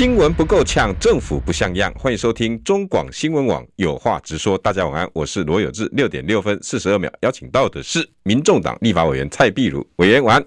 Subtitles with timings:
[0.00, 1.92] 新闻不够呛，政府不像样。
[1.92, 4.56] 欢迎收听中广新闻网有话直说。
[4.56, 5.86] 大家晚安，我是罗有志。
[5.92, 10.46] 六点六分四十二秒，邀请到的是民众党立法委员蔡碧如委员，晚安。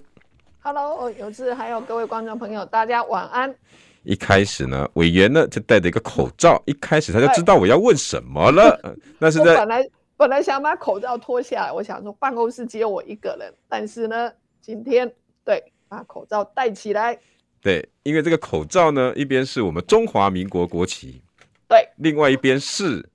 [0.59, 3.53] Hello，有志，还有各位观众朋友，大家晚安。
[4.01, 8.81] 一开始呢，委员呢就戴着一个口罩，一开始他就知道我要问什么了。
[9.21, 15.13] 那是在本来本来想把口罩脱下来，我想说办公室只有我一个人，但是呢，今天
[15.45, 17.19] 对把口罩戴起来。
[17.63, 21.21] 对，因为这个口罩呢，一边是我们中华民国国旗，
[21.69, 23.09] 对，另外一边是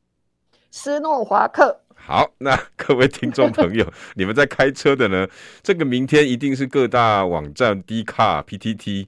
[0.70, 1.82] 斯诺华克。
[1.94, 5.28] 好，那各位听众朋友， 你们在开车的呢，
[5.62, 9.06] 这个明天一定是各大网站 D 卡 PTT。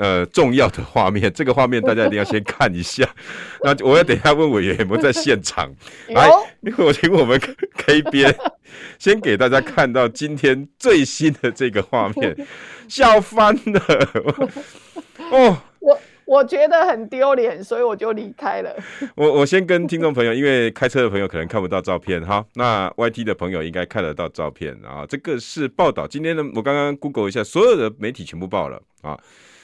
[0.00, 3.06] 呃，重要的画面，这个画面大家一定要先看一下。
[3.62, 5.70] 那我要等一下问委员有没有在现场，
[6.08, 6.26] 来，
[6.62, 7.38] 因为我请我们
[7.76, 8.34] K 编
[8.98, 12.34] 先给大家看到今天最新的这个画面，
[12.88, 13.82] 笑翻了。
[15.30, 18.74] 哦，我我觉得很丢脸，所以我就离开了。
[19.14, 25.04] 我我先跟听众朋友，因为开车的朋友可能看不到照片哈，那 YT 的朋友应该看得到照片啊。
[25.06, 29.18] 这个是报道，今天呢，我刚刚 Google 一下，所有的媒体全部报了啊。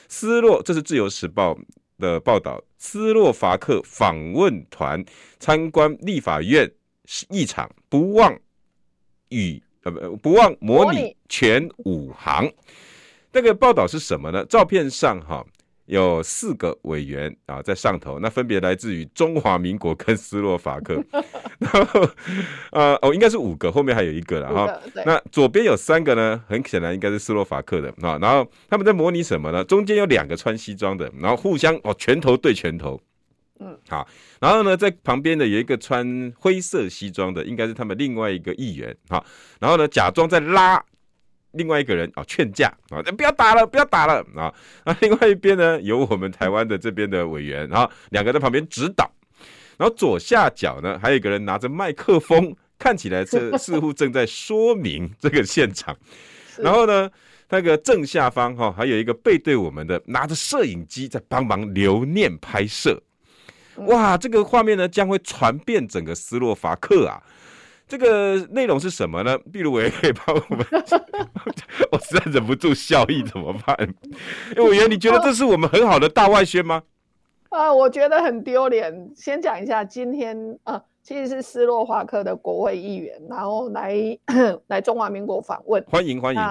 [0.07, 1.57] 斯洛，这是自由时报
[1.97, 2.61] 的报道。
[2.77, 5.03] 斯洛伐克访问团
[5.39, 6.71] 参观立法院
[7.29, 8.37] 议场，不忘
[9.29, 12.51] 与呃不不忘模拟全武行。
[13.31, 14.45] 那个报道是什么呢？
[14.45, 15.45] 照片上哈。
[15.87, 21.01] 有四个委员啊，在上头，那分别来自于中华民国跟斯洛伐克，
[21.59, 22.01] 然后
[22.71, 24.79] 呃哦，应该是五个，后面还有一个了哈。
[25.05, 28.17] 那左边有三个呢，很显然应该是斯洛伐克的啊。
[28.21, 29.63] 然后他们在模拟什么呢？
[29.63, 32.99] 中间有两个穿西装的，然后互相哦拳头对拳头，
[33.59, 34.05] 嗯，好。
[34.41, 39.23] 然后呢，在旁边的有一个穿灰色西装的，应该是他们另外一个议员哈。
[39.59, 40.83] 然后呢，假装在拉。
[41.51, 44.53] 另外一个人啊，劝架啊，不要打了，不要打了啊！
[44.85, 49.09] 那 另外一边呢，有我们台湾的这边的委员，然后两个在旁边指导，
[49.77, 55.95] 然后左下角呢，还有一个人拿着麦克风，看起来这 似乎正在说明 这个现场。
[56.57, 57.09] 然后呢，
[57.49, 63.01] 那个正下方哈，还有一个背对我们的，拿着摄影机在帮忙留念拍摄。
[63.77, 67.21] 哇，这个画面呢，将会传遍整个斯洛伐克啊！
[67.87, 69.37] 这个内容是什么呢？
[69.51, 70.65] 壁如我也可以帮我们，
[71.91, 73.75] 我实在忍不住笑意，怎么办？
[74.57, 76.83] 委员，你觉得这是我们很好的大外宣吗？
[77.49, 79.11] 啊，我觉得很丢脸。
[79.15, 83.95] 先讲一下，今天啊，其实是斯洛伐克的国会议员，然后来
[84.67, 86.41] 来中华民国访问，欢迎欢迎。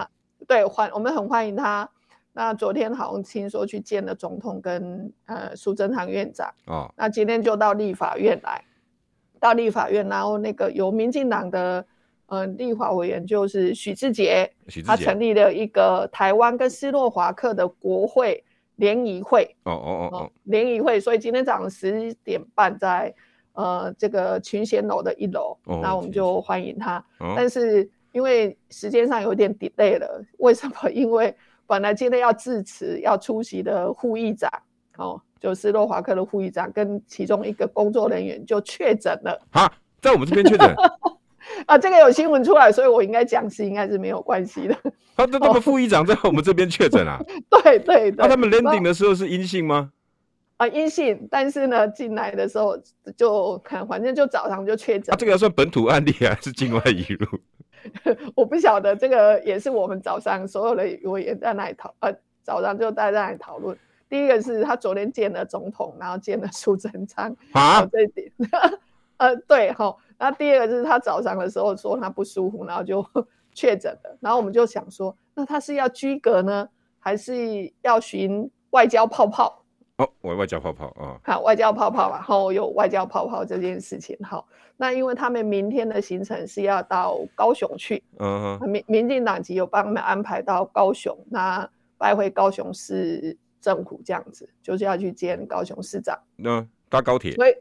[0.49, 1.87] 对，欢我们很欢迎他。
[2.33, 8.63] 那昨天好像听说去见了总统跟呃苏贞昌院长哦，那今天就到立法院来。
[9.41, 11.85] 到立法院，然后那个由民进党的
[12.27, 14.51] 呃立法委员就是许志杰，
[14.85, 18.43] 他成立了一个台湾跟斯洛伐克的国会
[18.77, 19.55] 联谊会。
[19.65, 23.15] 哦哦哦哦，联谊会，所以今天早上十点半在
[23.53, 26.97] 呃这个群贤楼的一楼，那、哦、我们就欢迎他。
[27.19, 30.75] 哦、但是因为时间上有点 delay 了，为什么？
[30.91, 31.35] 因为
[31.67, 34.51] 本来今天要致辞要出席的副议长，
[34.97, 35.21] 哦。
[35.47, 40.75] 就是洛华克的副议长跟其中一个工作人员就确诊了啊，在我们这边确诊
[41.67, 44.77] 啊，这个有新闻出来，所以我应该讲是应该是没有关系的。
[45.17, 47.21] 他这他们副议长在我们这边确诊啊？
[47.49, 48.15] 对 对对。
[48.17, 49.93] 那他们 landing 的时候是阴性吗？
[50.57, 52.77] 啊，阴性，但是呢，进来的时候
[53.17, 55.15] 就看，反正就早上就确诊。
[55.15, 57.39] 啊，这个要算本土案例还是境外移入？
[58.34, 63.78] 我不晓得，这个也是我们早上所有的委员在那里讨，呃，早上就在那里讨论。
[64.09, 68.31] 第一个是他昨天见了总统，然后见了苏贞昌 啊，这一点，
[69.19, 69.95] 呃，对哈。
[70.19, 73.04] 那第二个是他早上的时候说他不舒服，然后就
[73.53, 74.16] 确诊了。
[74.21, 79.63] 然后我们就想说，那他是要居隔呢，还是要寻外交泡泡？
[79.98, 84.16] 哦，我外交泡泡啊，好，外交泡泡，然后有外交泡泡这件事情。
[84.22, 84.47] 好，
[84.77, 93.36] 那因为他们明天的行程是要到高雄去，嗯哼，民民进党籍有帮他们安排到高雄，那拜会高雄市。
[93.66, 97.53] 政府这样子就是要去见高雄市长，那搭高铁，所以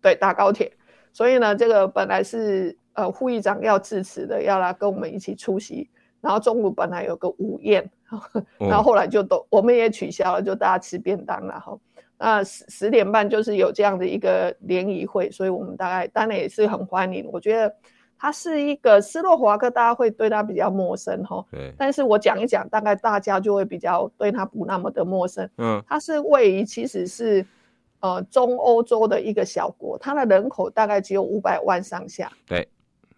[0.00, 0.72] 对搭高铁，
[1.12, 5.88] 所以呢，这个本来是呃副议长要致辞的，要来跟我们一起出席，
[6.20, 7.88] 然后中午本来有个午宴，
[8.58, 11.78] 然后后来就都、哦、我们也取消了，就大家吃便当了哈。
[12.18, 17.72] 那十十点半就是有这样的一个联谊会，所以我们大概当然也是很欢迎，我觉得。
[18.22, 21.44] 它是一个斯洛伐克，大家会对它比较陌生哈。
[21.50, 21.74] 对。
[21.76, 25.50] 但是我讲一讲，大概大家就会比较对它不那么的陌生。
[25.58, 25.82] 嗯。
[25.88, 27.44] 它是位于其实是
[27.98, 32.30] 呃中欧洲的一个小国，它的人口大概只有五百万上下。
[32.46, 32.68] 对。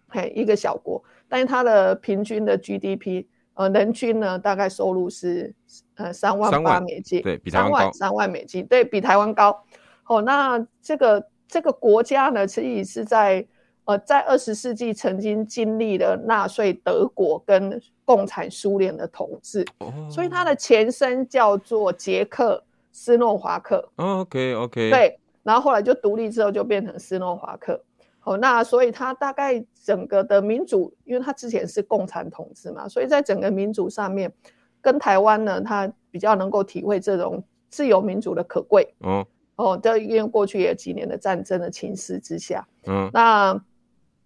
[0.07, 5.53] 嘿，一个小国，但是它的平均的 GDP，呃，人均呢大概收入是
[5.97, 7.77] 呃三万八美金，对，比台湾高。
[7.77, 9.63] 三万三万美金，对比台湾高。
[10.07, 13.45] 哦，那这个这个国家呢，其实是在
[13.85, 23.87] 呃，在二十世纪曾经经历了纳粹德国跟共产苏联的统治，哦，所以它的前身叫做捷克斯诺华克。
[23.97, 24.89] 哦，OK OK。
[24.89, 27.79] 对，然后后来就独立之后就变成斯诺华克。
[28.23, 34.33] 哦，那所以它大概整个的民主，因为它之前是共产统治嘛，所以在整个民主上面，
[34.81, 38.93] 跟台湾呢，它比较能够体会这种自由民主的可贵。
[39.01, 39.25] 哦。
[39.57, 43.57] 哦，这因为过去也有几年的战争的情势之下，嗯，那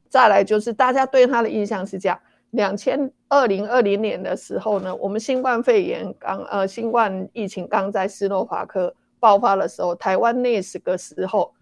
[0.10, 2.20] 再来就是大家对他的印象是这样：
[2.52, 11.54] 两千二零二零年的时候呢，我们新冠肺炎刚呃新冠疫情刚在斯洛伐克爆发的时候，台湾那时个时候，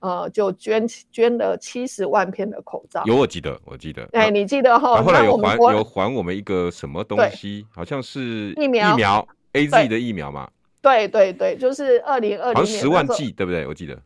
[0.00, 3.02] 呃，就捐捐了七十万片的口罩。
[3.06, 5.02] 有我记得，我记得，哎，你记得哈？
[5.02, 7.66] 后来有还有还我们一个什么东西？
[7.74, 10.48] 好像是疫苗疫苗 AZ 的疫苗嘛。
[10.80, 13.66] 对对对，就是二零二零年，十万剂，对不对？
[13.66, 13.98] 我记得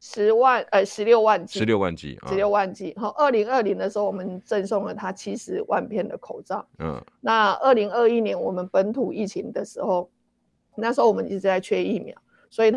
[0.00, 2.92] 十万呃十六万剂，十六万剂，十六万剂。
[2.96, 6.66] 然后二零二零的时候，我们赠送了他七十万片的口罩。
[6.78, 10.10] 嗯，那二零二一年我们本土疫情的时候，
[10.76, 12.14] 那时候我们一直在缺疫苗，
[12.50, 12.72] 所以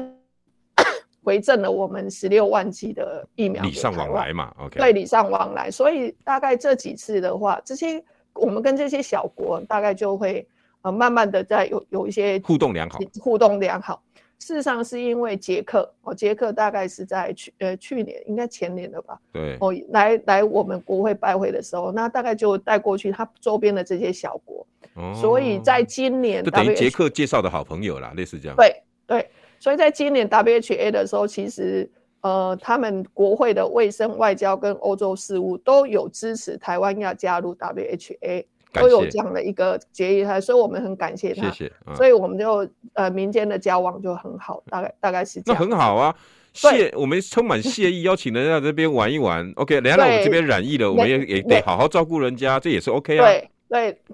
[1.23, 4.53] 回赠了我们十六万剂的疫苗，礼尚往来嘛。
[4.57, 5.69] OK，对，礼尚往来。
[5.69, 10.47] 所以大概这几次的话，这些我们跟这些小国大概就会。
[10.81, 14.01] 呃，慢慢的在有有一些互动良好，互动良好。
[14.39, 19.19] 事实上是因为捷克，哦，捷克大概是在去呃去年，应该前年了吧？
[19.33, 24.65] 对，哦，来来我们国会拜会的时候，那大概就带过去他周边的这些小国。
[24.95, 28.55] 哦，所以在今年，就等于捷克介绍的好朋友啦，类似这样。
[28.55, 31.89] 对对，所以在今年 WHA 的时候，其实
[32.21, 38.45] 呃，他们国会的卫生、外交跟欧洲事务都有支持台湾要加入 WHA。
[38.71, 41.49] 都有这样的一个结义，所以我们很感谢他。
[41.49, 41.73] 谢谢。
[41.87, 45.59] 嗯、所以我们就呃民间的交往就很好，大概大概是这样。
[45.59, 46.15] 那很好啊，
[46.53, 49.51] 谢我们充满谢意，邀请人家这边玩一玩。
[49.55, 53.25] OK，人家来我们这边染疫了，我们也也得好好照顾人家，这也是 OK 啊。
[53.25, 53.49] 对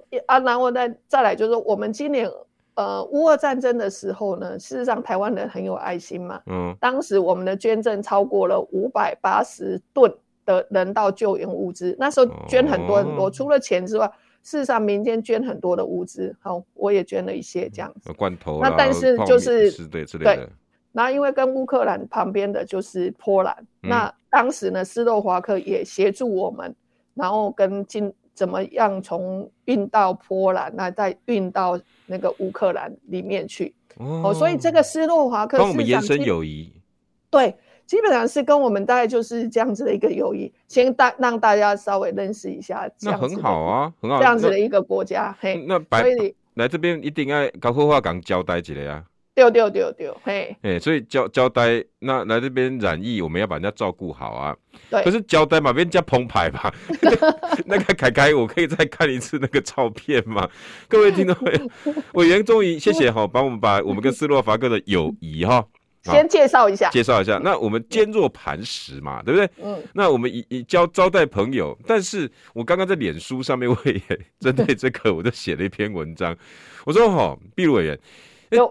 [0.10, 2.30] 对啊，然后再再来就是我们今年
[2.76, 6.40] 呃乌俄战争的时候呢，事实上台湾人很有爱心嘛。
[6.46, 6.74] 嗯。
[6.80, 10.14] 当时我们的捐赠超过了五百八十吨
[10.46, 14.10] 的人道救援物资，那时候捐很多很多，哦、除了钱之外。
[14.46, 18.14] 事实上，民间捐很多的物资，好，我也捐了一些这样子。
[18.14, 20.36] 罐头，那但是就是对之类的。
[20.36, 20.50] 对，
[20.92, 26.76] 那因为跟乌克兰旁边的就是波兰，嗯、那当时呢，斯洛伐克也协助我们，
[27.16, 33.74] 然后跟进怎么样从运到波兰，那再运到那个乌克兰里面去。
[33.98, 36.72] 哦，所以这个斯洛伐克帮我们延伸友谊。
[37.32, 37.56] 对。
[37.86, 42.90] 基本上是跟我们大概就是这样子的一个友谊，先大让大家稍微认识一下。
[43.02, 44.18] 那很好啊，很好。
[44.18, 45.64] 这样子的一个国家，嘿。
[45.68, 46.04] 那白
[46.56, 49.04] 来这边一定要搞好话讲交代一下啊。
[49.36, 50.56] 对对对对，嘿。
[50.62, 54.56] 哎，所以交交代，那来这边染疫，我们要把人家照顾好啊。
[54.90, 55.04] 对。
[55.04, 56.74] 可是交代嘛，别人家澎湃吧。
[57.68, 60.50] 那个凯凯，我可以再看一次那个照片吗？
[60.88, 65.66] 各位听众朋友，委员终于谢谢哈，帮我们把我们跟斯洛伐克的友谊哈。
[66.12, 67.40] 先介绍一下，介绍一下。
[67.44, 69.50] 那我们坚若磐石嘛，对不对？
[69.64, 69.84] 嗯。
[69.94, 74.00] 那我们以以招招待朋友，但是我刚刚在脸书上面，我也
[74.40, 76.36] 针对这个，我就写了一篇文章。
[76.86, 78.00] 我说哈，筚如委员，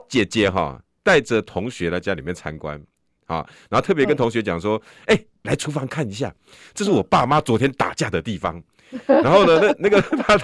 [0.09, 2.81] 姐姐哈带着同学来家里面参观
[3.27, 6.33] 啊，然后特别跟同学讲说，哎、欸，来厨房看一下，
[6.73, 8.63] 这是我爸妈昨天打架的地方。
[9.07, 10.39] 然后呢，那那个 他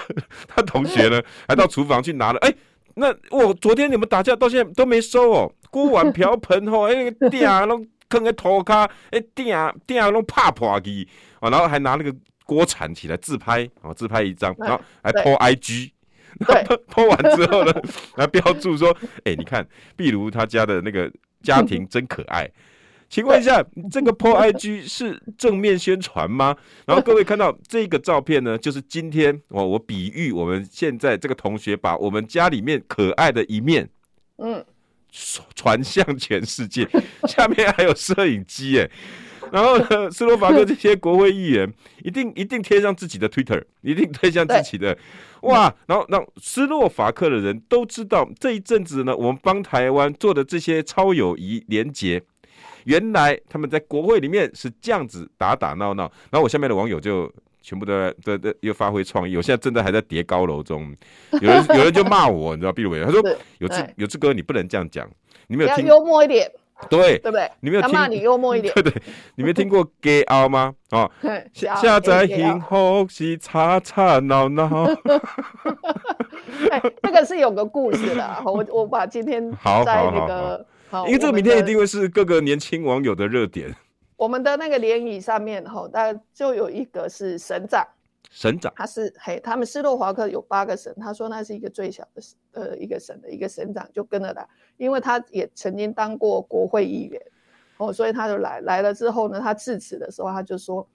[0.49, 2.57] 他同学呢，还到厨房去拿了，哎、欸。
[2.95, 11.07] 那我昨天你们打架到现在都没收哦，锅碗瓢盆吼， 哎那个鼎啊弄坑在涂骹，哎鼎啊鼎啊拢拍破去。
[11.41, 15.91] 啊，然后还拿那个锅铲起来自拍啊，自拍一张，然后还 po IG，
[16.47, 17.73] 然后 po 完之后呢，
[18.17, 18.95] 来标注说，
[19.25, 19.67] 哎你看，
[19.97, 21.11] 壁如他家的那个
[21.43, 22.51] 家庭真可爱。
[23.11, 26.57] 请问一下，这个 po IG 是正面宣传吗？
[26.87, 33.91] 然后各位看到这个照片呢，就是今天我我比喻我们现在这个同学把我们家里面可爱的一面，
[34.39, 34.65] 嗯，
[35.57, 36.89] 传向全世界。
[37.27, 38.89] 下面还有摄影机耶，
[39.51, 41.69] 然后呢，斯洛伐克这些国会议员
[42.05, 44.97] 一定一定贴上自己的 Twitter，一定贴上自己的
[45.43, 52.23] 哇，然后让斯洛伐克的人都知道这一阵子呢，我们帮台湾做的这些超友谊连结。
[52.85, 59.37] 原来他们在国会里面是这样子打打闹闹，然后我下面的网友就全部都在都都又发挥创意。
[59.37, 60.95] 我现在正在还在叠高楼中，
[61.33, 63.23] 有人有人就骂我，你知道毕鲁伟，他说
[63.59, 65.09] 有志有志哥，你不能这样讲，
[65.47, 66.51] 你没有听幽默一点。
[66.89, 67.47] 对，对不对？
[67.61, 68.11] 你没有听？
[68.11, 68.73] 你幽默一点。
[68.73, 69.03] 对对，
[69.35, 70.73] 你没听过 gay out 吗？
[70.93, 71.11] 哦，
[71.53, 74.87] 现在幸福是吵吵闹闹。
[76.71, 78.43] 哎，这个是有个故事的。
[78.47, 79.51] 我我把今天
[79.85, 80.65] 在那个，好，
[81.07, 83.75] 因为这个明天一定会是各个年轻网友的热点。
[84.17, 87.87] 我们的那个联谊上面，哈，那就有一个是省长。
[88.33, 97.21] 省长，他是嘿，他们斯洛伐克有八个省，他说那是一个最小的，呃，一个省的一个省长就跟着来，因为他也曾经当过国会议员，
[97.79, 100.87] 哦，所以他就来来了之后呢，他致辞的时候他就说，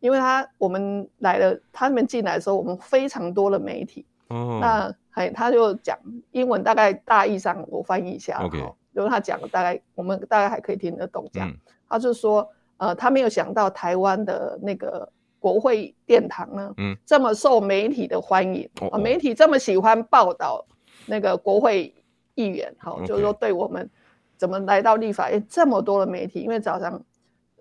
[0.00, 5.98] 因为他我们来了，他们进来的时候，我们非常多的媒体，哦，那嘿，他就讲
[6.32, 8.58] 英文，大概大意上我翻译一下，OK，
[8.94, 11.56] 就是他讲的大概我们大概还可以听得懂，这样，嗯，
[11.88, 15.10] 他就说，呃，他没有想到台湾的那个。
[15.42, 20.64] 国会殿堂呢，嗯，这么受媒体的欢迎，哦哦，媒体这么喜欢报道
[21.04, 21.92] 那个国会
[22.36, 23.90] 议员，好，哦，就是说对我们
[24.36, 27.04] 怎么来到立法院这么多的媒体，因为早上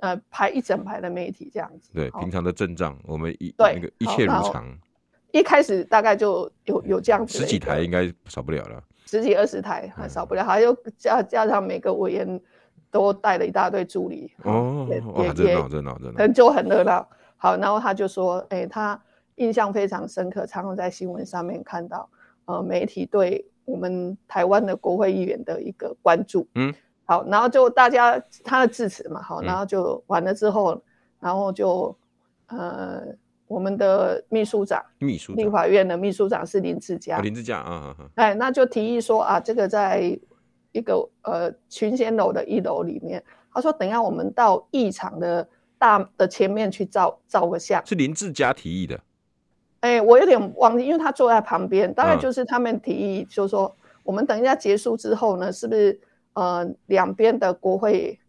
[0.02, 4.64] 呃排一整排的媒体这样子，对，平常的阵仗我们一对那个一切如常，
[5.32, 12.40] 一开始大概就有有这样子十几台应该少不了了，十几二十台还少不了，还有加加上每个委员
[12.90, 17.06] 都带了一大堆助理，哦，也哇，热闹热闹热闹，很就很热闹。
[17.36, 18.98] 好，然后他就说，哎、欸，他
[19.36, 22.10] 印象非常深刻，常常在新闻上面看到，
[22.46, 26.48] 呃，媒体对我们台湾的国会议员的一个关注。
[26.56, 30.82] 嗯，好，然后就大家他的致辞嘛，好，然后就完了之后，嗯、
[31.20, 31.94] 然后就
[32.48, 33.08] 呃，
[33.52, 40.18] 我们的秘书长，秘书，立法院的秘书长是林志嘉，林志嘉啊，哎，那就提议说啊，这个在
[40.72, 45.48] 一个呃群贤楼的一楼里面，他说等一下我们到议场的。
[45.82, 48.96] 大的前面去照照个相，是林志佳提议的。
[49.80, 56.00] 哎、欸，我有点忘记，因为他坐在旁边，大概就是他们提议，就是说、嗯、我们等一下结束之后呢，是不是
[56.34, 58.20] 呃两边的国会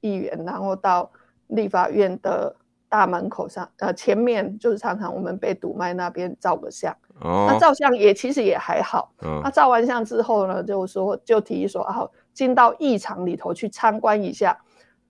[0.00, 1.08] 议员，然后到
[1.46, 2.56] 立法院的
[2.88, 6.94] 大门口上，呃前面就是常常我们被堵麦那边照个相。
[7.20, 9.12] 哦，那照相也其实也还好。
[9.22, 14.56] 嗯，那照完相之后呢，就说就提议说啊，进到议场里头去参观一下。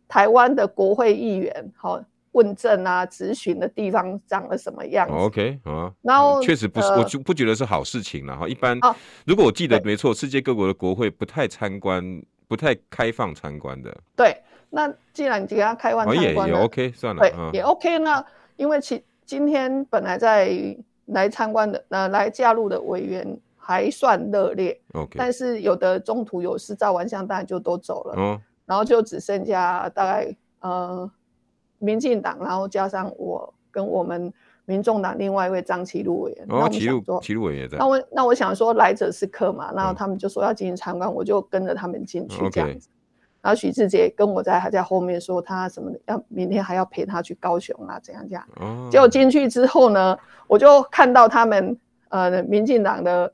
[0.08, 8.46] 台湾的国会议员，好问政啊，质询的地方长了什么样子？OK 啊，然后确实不是，呃、我就不觉得是好事情了哈。
[8.46, 13.96] 一般，啊、如果我记得没错，世界各国的国会不太参观，不太开放参观的。
[14.16, 14.36] 对，
[14.70, 18.24] 那既然你给他开放参观，也也 OK 算了，对，也 OK 那。
[18.56, 20.50] 因为其今天本来在
[21.06, 28.14] 来参观的，呃，来加入的委员还算热烈，OK，但是有的中途有事照完相，当然就都走了。
[28.16, 31.08] 嗯然后就只剩下大概呃，
[31.78, 34.32] 民进党，然后加上我跟我们
[34.66, 36.46] 民众党另外一位张其禄委员。
[36.50, 37.78] 哦，其禄，其禄委员也在。
[37.78, 42.88] 那我那我想说来者是客嘛，然后他们就说要进行参观，嗯、我就跟着他们进去这样子。
[43.40, 48.44] 然后许志杰跟我在还在后面说他什么要明天还要陪他去高雄啊，怎样这样。
[48.60, 48.88] 哦。
[48.90, 51.78] 结果进去之后呢，我就看到他们
[52.10, 53.32] 呃，民进党的。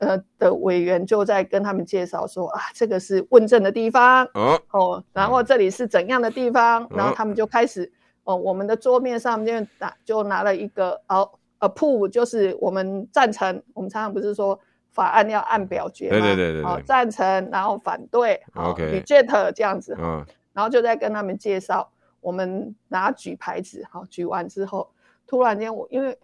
[0.00, 7.92] 呃的委员就在跟他们介绍说啊，这个是问政的地方哦，哦，然后这里是怎样的地方，然后他们就开始
[8.30, 14.58] 哦，我们的桌面上面拿就拿了一个哦，approve 就是我们赞成，我们常常不是说
[14.90, 16.18] 法案要按表决吗？
[16.18, 24.90] 对对对对，好，赞成，然后反对，OK，reject 这样子，嗯，然后就在跟他们介绍，我们拿举牌子，好，举完之后，
[25.26, 26.18] 突然间我因为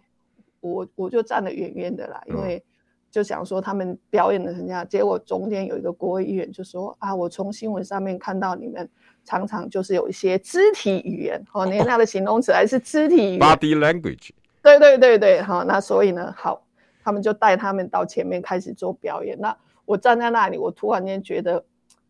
[0.59, 2.63] 我我就站得远远的啦，因为。
[3.09, 8.87] 就想说他们表演的很像，结果中间有一个国会议员就说啊，我从新闻上面看到你们
[9.27, 14.29] 常常就是有一些肢体语言，哦， 那那的形容词还是肢体语言，body language。
[14.63, 16.61] 对对对对，好，那所以呢，好，
[17.03, 19.37] 他们就带他们到前面开始做表演。
[19.39, 21.63] 那我站在那里，我突然间觉得，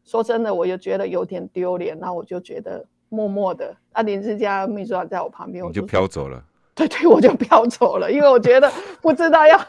[0.05, 6.43] 说真的，我又觉得有点丢脸，那我就觉得默默的，啊，林志嘉秘书长在我旁边，我就飘走了。
[6.77, 8.71] 对对，我就飘走了，因为我觉得
[9.01, 9.59] 不知道要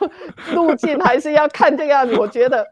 [0.53, 2.67] 入镜还是要看这个样子，我觉得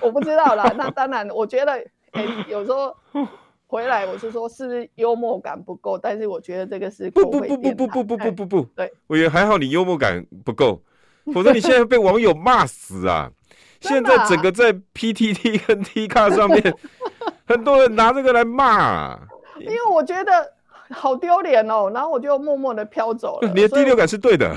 [0.00, 0.72] 我不知道啦。
[0.76, 1.72] 那当然，我觉得
[2.12, 2.94] 哎，有时候
[3.72, 10.78] 回来我是说是不是幽默感不够，但是我觉得这个是不不不不不不不不不不，对，我也还好你幽默感不够，
[11.32, 13.30] 否则你现在被网友骂死啊！
[13.80, 16.76] 现在整个在 PTT 跟 T 卡上面，
[17.46, 19.18] 很多人拿这个来骂，
[19.58, 20.52] 因为我觉得。
[20.94, 21.90] 好丢脸哦！
[21.94, 23.48] 然后我就默默的飘走了。
[23.54, 24.54] 你的第六感是对的。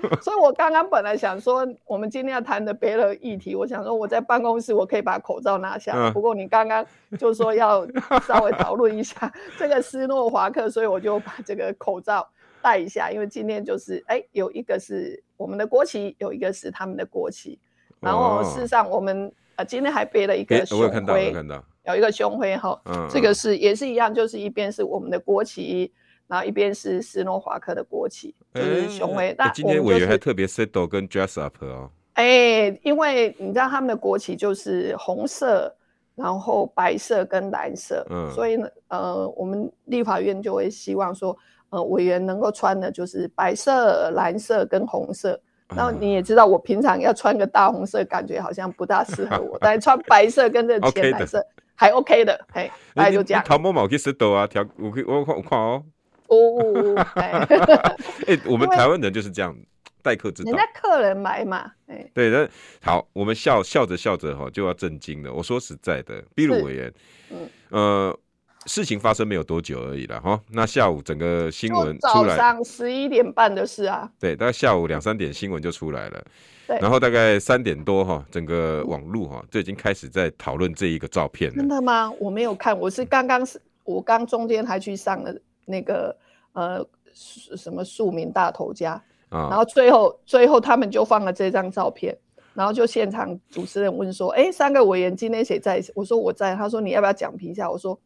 [0.22, 5.92] 所以我刚刚本来想说，我们今天要谈的别的议题，我想说我在办公室我可以把口罩拿下。
[5.94, 6.84] 嗯、不过你刚刚
[7.18, 7.86] 就说要
[8.26, 12.28] 稍微讨论一下 这个斯诺华克，所以我就把这个口罩
[12.62, 17.58] 戴一下，因为今天就是哎、欸，有一个是我们的国旗，有一个是他们的国旗。
[18.00, 22.80] 然后事实上，我们、哦、呃今天还背了一个胸徽，看到，有一个胸徽哈。
[22.84, 25.92] 嗯，这个是也是一样，就是一边是我们的国旗，
[26.28, 29.34] 然后一边是斯洛伐克的国旗，就是胸徽。
[29.36, 31.90] 那、欸、今天委员还特别 settle 跟 dress up 哦。
[32.12, 35.74] 哎、欸，因为你知道他们的国旗就是红色，
[36.14, 41.36] 然后白色跟蓝色，嗯，所以呢，呃，我们立法院就会希望说，
[41.70, 45.40] 呃，委员能够穿的就是白色、蓝色跟红色。
[45.76, 49.58] 然后你也知道，我平常要穿个大红色，感觉好像不大适合我。
[49.62, 53.44] 但是穿白色跟这浅蓝色还 OK 的，嘿，大概就这样。
[53.46, 55.84] 头毛毛去石头啊，调我我看我看哦。
[56.28, 59.54] 哦，哎，我们台湾人就是这样
[60.02, 60.52] 待客之道。
[60.52, 62.48] 人家客人来嘛，哎，对，那
[62.80, 65.32] 好，我们笑笑着笑着哈就要震惊了。
[65.32, 66.92] 我说实在的，闭鲁委员，
[67.30, 68.18] 嗯，呃。
[68.66, 76.22] 事情发生没有多久而已了哈，那下午整个新闻出来，早上十一点半的事啊，对，大概下午两三点新闻就出来了，
[76.66, 81.56] 对，然后大概三点多哈，整个网络哈就已经开始在讨论这一个照片了。
[81.56, 82.12] 真的吗？
[82.18, 85.34] 我没有看，我是刚刚是，我刚中间还去上了
[85.68, 86.16] 那个
[86.52, 86.84] 呃
[87.14, 88.92] 什么庶民大头家
[89.28, 92.16] 啊，然后最后最后他们就放了这张照片，
[92.54, 95.80] 然后就现场主持人问说，哎，三个委员今天谁在？
[95.94, 97.70] 我说我在，他说你要不要讲评一下？
[97.70, 97.98] 我说。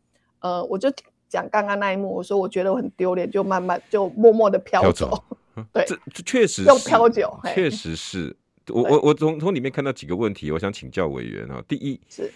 [0.44, 0.92] 呃，我就
[1.28, 5.08] 讲刚刚那一幕，我说我觉得我很丢脸，就慢慢就默默的飘走。
[5.08, 11.62] 走 对，这确实用飘酒，确实是我我我从从里面看到几个问题，我想请教委员啊。
[11.68, 12.28] 第一是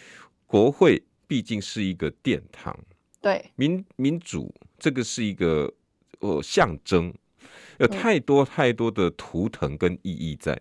[0.46, 2.78] 国会毕竟是一个殿堂，
[3.26, 5.72] 对民民主这个是一个
[6.20, 7.12] 呃象征，
[7.78, 10.60] 有太多太多的图腾跟意义在，嗯、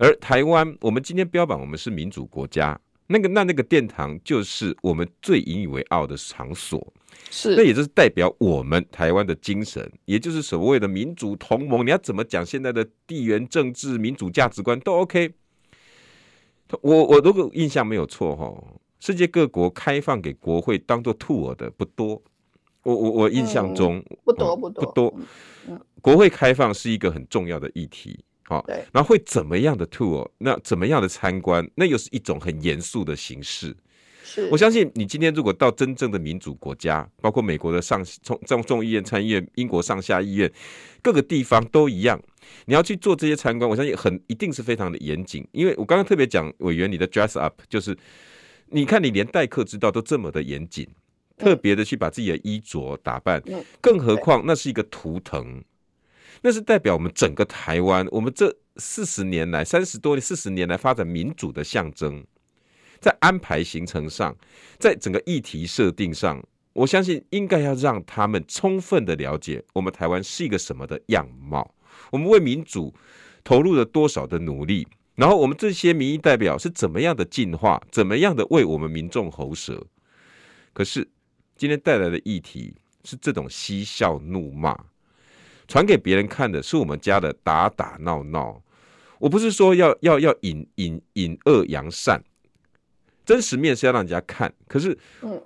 [0.00, 2.78] 而台湾我们今天标榜我们是民主国家。
[3.06, 6.92] 那个那那个殿堂就是我们最引以为傲的场所，
[7.30, 11.84] 是，那也就是代表我们台湾的精神，也就是所谓的民主同盟。
[11.84, 15.32] 你要怎么讲现在的地缘政治、民主价值观都 OK。
[16.80, 22.22] 我我如果印象没有错哈，世界各国开放给国会当做 tour 的不多。
[22.84, 25.20] 我我我印象中、嗯、不多不多不多。
[26.00, 28.24] 国会开放是一个很重要的议题。
[28.44, 30.28] 好，然后会怎么样的 tour？
[30.38, 31.68] 那怎么样的参观？
[31.74, 33.74] 那又是一种很严肃的形式。
[34.22, 40.48] 是，我相信你今天如果到真正的民主国家，包括美国的上众众众议院、参议院、英国上下议院，
[41.02, 42.22] 各个地方都一样。
[42.66, 45.44] 你要去做这些参观，我相信很一定是非常的严谨。
[45.50, 47.96] 因为我刚刚特别讲委员，你的 dress up 就是，
[48.72, 50.88] 你看你连待客之道都这么的严谨，
[51.36, 53.42] 特别的去把自己的衣着打扮，
[53.80, 55.62] 更何况那是一个图腾。
[56.40, 62.24] 那是代表我们整个台湾，我们这四十年来、三十多年、四十年来发展民主的象征，
[62.98, 64.34] 在安排行程上，
[64.78, 71.74] 在整个议题设定上，我相信应该要让他们充分的了解我们台湾是一个什么的样貌，
[72.10, 72.92] 我们为民主
[73.44, 79.86] 投入了多少的努力，然后我们这些民意代表是怎么样的进化，怎么样的为我们民众喉舌。
[80.72, 81.08] 可是
[81.56, 84.76] 今天带来的议题是这种嬉笑怒骂。
[85.68, 88.62] 传给别人看的是我们家的打打闹闹，
[89.18, 92.22] 我不是说要要要隐隐隐恶扬善，
[93.24, 94.52] 真实面是要让人家看。
[94.66, 94.98] 可是，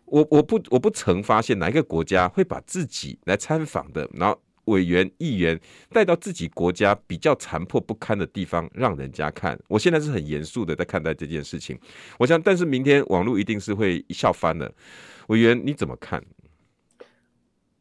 [0.07, 5.59] 我我不我不曾发现哪一个国家会把自己来参访的，然后委员议员
[5.91, 9.59] 带到自己国家比较残破不堪的地方让人家看。
[9.69, 11.79] 我现在是很严肃的在看待这件事情。
[12.19, 14.71] 我想，但是明天网络一定是会笑翻了。
[15.29, 16.23] 委员你怎么看？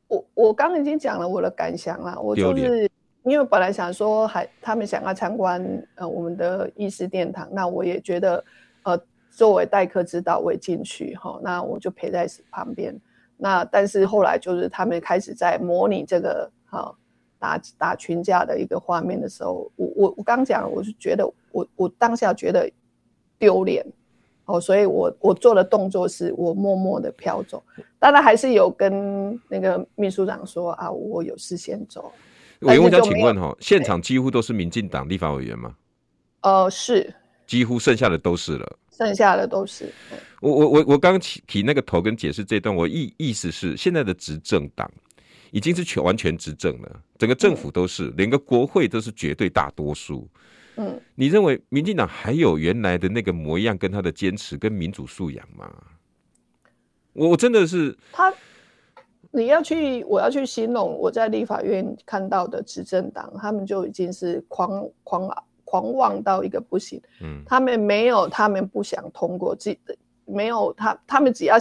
[0.08, 2.89] 我我刚已经讲了我的感想了，我就是
[3.24, 5.62] 因为本来想说还他们想要参观
[5.95, 8.43] 呃我们的议事殿堂，那我也觉得
[8.84, 9.00] 呃
[9.32, 12.95] 作为待客之道我也进去哈，那我就陪在旁边。
[13.38, 16.95] 那但是后来就是他们开始在模拟这个哈
[17.39, 22.69] 打打群架的一个画面的时候，我我我刚讲，我是觉得我我当下觉得
[23.38, 23.86] 丢脸。
[24.47, 27.63] 哦，所以我我做的动作是我默默的飘走，
[27.97, 32.12] 当然还是有跟那个秘书长说啊，我有事先走。
[32.60, 35.75] 委员，我想请问哈，现场几乎都是民进党立法委员吗？
[36.41, 37.12] 呃，是，
[37.47, 39.91] 几乎剩下的都是了，剩下的都是。
[40.41, 44.88] 我我我我刚刚提提那个头跟解释这段，我意意思是现在的执政党
[45.51, 50.27] 已经是全完全执政了，整个政府都是，嗯、连个国会都是绝对大多数。
[50.77, 55.71] 嗯，你认为民进党还有原来的那个模样，跟他的坚持，跟民主素养吗？
[57.13, 58.34] 我真的是他，
[59.31, 67.01] 你要去，我要去形容我在立法院看到的执政党，他们就已经是狂狂狂妄到一个不行。
[67.21, 69.77] 嗯，他们没有，他们不想通过，自
[70.25, 71.55] 没有他，他们只要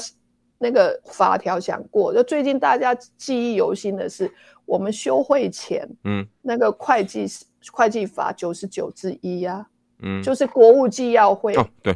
[0.64, 2.14] 那个法条想过。
[2.14, 4.30] 就最近大家记忆犹新的是，
[4.64, 7.26] 我们休会前，嗯，那个会计
[7.70, 9.66] 会计法九十九之一呀，
[9.98, 11.94] 嗯，就是国务纪要会，哦，对，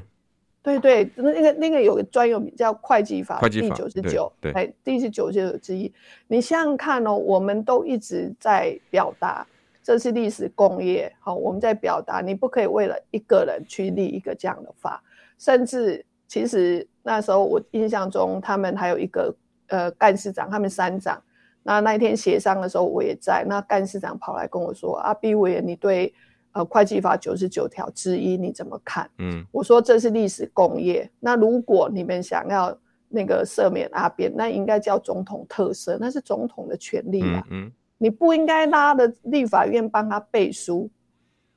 [0.63, 5.91] 对对，那那个那个有个专有名叫会计法第九十九，对，哎，第是九十九之一。
[6.27, 9.47] 你想想看哦，我们都一直在表达
[9.83, 15.03] 这是历史工业，好，我们在表达你不可以为了一个人去立一个这样的法，
[15.39, 19.35] 甚至其实那时候我印象中他们还有一个
[19.69, 21.21] 呃干事长，他们三长。
[21.65, 23.45] 那那一天协商的时候，我也在。
[23.47, 26.15] 那干事长跑来跟我说：“啊，B 委员，你对
[26.53, 31.11] 呃会计法九十九条之一你怎么看？”嗯，我说这是历史共业。
[31.21, 32.75] 那如果你们想要
[33.09, 37.45] 那个赦免阿扁，那应该叫总统特赦，那是总统的权利啊。
[37.51, 40.89] 嗯，嗯，你不应该拉的立法院帮他背书。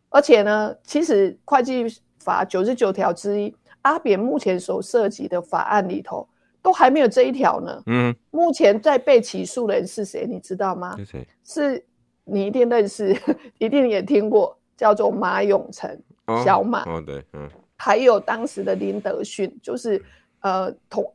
[0.09, 1.85] 而且呢，其实会计
[2.19, 6.27] 法九十九条之一，阿扁目前所涉及的法案里头。
[6.63, 7.83] 都还没有这一条呢。
[7.87, 10.27] 嗯，目前在被起诉的人是谁？
[10.27, 10.95] 你知道吗？
[10.95, 11.27] 是谁？
[11.43, 11.83] 是
[12.23, 13.17] 你一定认识，
[13.57, 15.89] 一定也听过，叫做马永成，
[16.27, 16.83] 哦、小马。
[16.83, 17.49] 哦，对，嗯。
[17.77, 19.99] 还有当时的林德训，就是
[20.41, 21.11] 呃同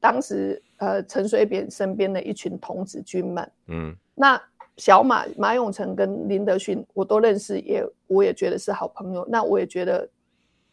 [0.00, 3.52] 当时呃陈水扁身边的一群童子军们。
[3.68, 3.94] 嗯。
[4.16, 4.42] 那
[4.76, 9.24] 小马马永成跟林德训我都认识，也我也觉得是好朋友。
[9.30, 10.08] 那我也觉得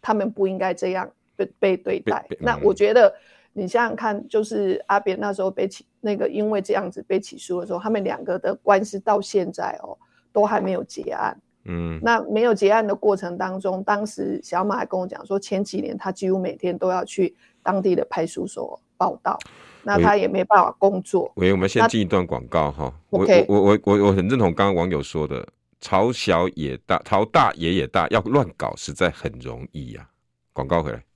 [0.02, 2.26] 他们不应该这样被被对待。
[2.32, 3.14] 嗯、那我觉得。
[3.54, 9.98] 你想想看，就是阿扁那时候被起，那个因为这样子被起诉的时候，他们两个的官司到现在哦，
[10.32, 11.36] 都还没有结案。
[11.66, 19.36] 嗯，那没有结案的过程当中，当时小马还跟我讲说，前几年他几乎每天都要去当地的派出所报道，
[19.82, 21.32] 那他也没办法工作。
[21.38, 22.94] 喂，我们先进一段广告哈。
[23.10, 25.44] OK，我我我我很认同刚刚网友说的，
[25.82, 30.14] 朝小也大，朝大也也大，要乱搞实在很容易呀、啊。
[30.54, 31.07] 广告回来。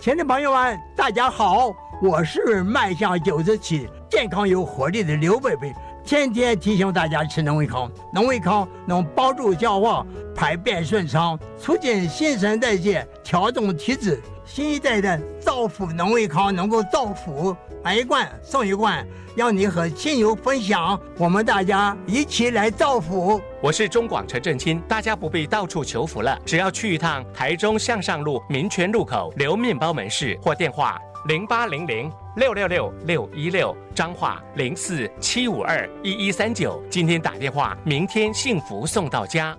[0.00, 14.22] 亲爱的朋友们，大家好，我是迈向九十七、健康有活力的刘贝贝，天天提醒大家吃农胃康，农胃康能帮助消化、排便顺畅，促进新陈代谢，调整体质。
[14.44, 23.40] 新一代的造福农胃康能够造福，买一罐送一罐，要你和亲友分享，我们大家一起来造福。
[23.60, 39.56] 我是中广陈正清，大家不必到处求福了，只要去一趟台中向上路民权路口刘面包门市或电话零八零零六六六六一六，彰化零四七五二一一三九，今天打电话，明天幸福送到家。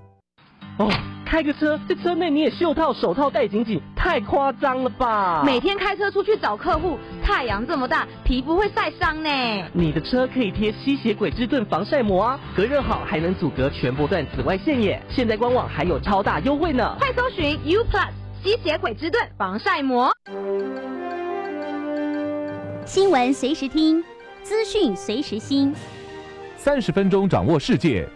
[0.78, 0.92] 哦，
[1.26, 5.42] 开个车，这车内你也袖套、手套戴紧紧，太夸张了吧？
[5.44, 9.30] 每天开车出去找客户，太阳这么大，皮肤会晒伤呢。
[9.74, 15.02] 你的车可以贴吸血鬼之盾防晒膜啊，隔热好还能阻隔全波段紫外线耶。
[15.10, 18.10] 现在官网还有超大优惠呢，快搜寻 U Plus
[18.44, 20.12] 吸血鬼之盾防晒膜。
[22.86, 24.04] 新闻随时听，
[24.44, 25.74] 资讯随时新，
[26.56, 28.08] 三十分钟掌握世界，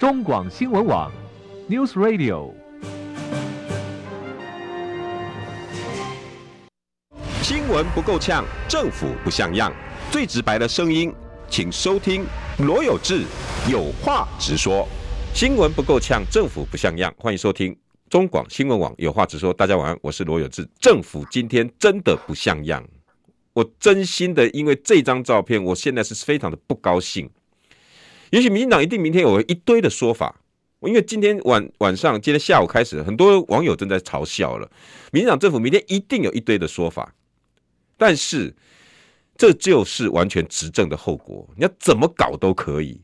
[0.00, 1.08] 中广新闻网。
[1.68, 2.54] News Radio，
[7.42, 9.70] 新闻不够呛，政府不像样，
[10.10, 11.12] 最直白的声音，
[11.50, 12.24] 请收听
[12.60, 13.22] 罗有志
[13.70, 14.88] 有话直说。
[15.34, 17.76] 新闻不够呛，政府不像样，欢迎收听
[18.08, 19.52] 中广新闻网有话直说。
[19.52, 20.66] 大家晚安，我是罗有志。
[20.80, 22.82] 政府今天真的不像样，
[23.52, 27.28] 我真心的因为这张照片，我现在是非常的不高兴。
[28.30, 30.34] 也许民进党一定明天有一堆的说法。
[30.82, 34.70] 因为今天晚晚上，今天下午开始，很多网友正在嘲笑了，
[35.10, 37.12] 民进党政府明天一定有一堆的说法，
[37.96, 38.54] 但是
[39.36, 43.00] 这就是完全执政的后果，你要怎么搞都可以，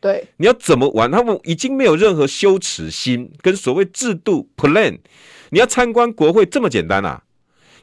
[0.00, 4.98] 对，你要怎么玩，他们已经没有任何羞耻心跟所谓制度 plan，
[5.50, 7.22] 你要参观国会这么简单啊？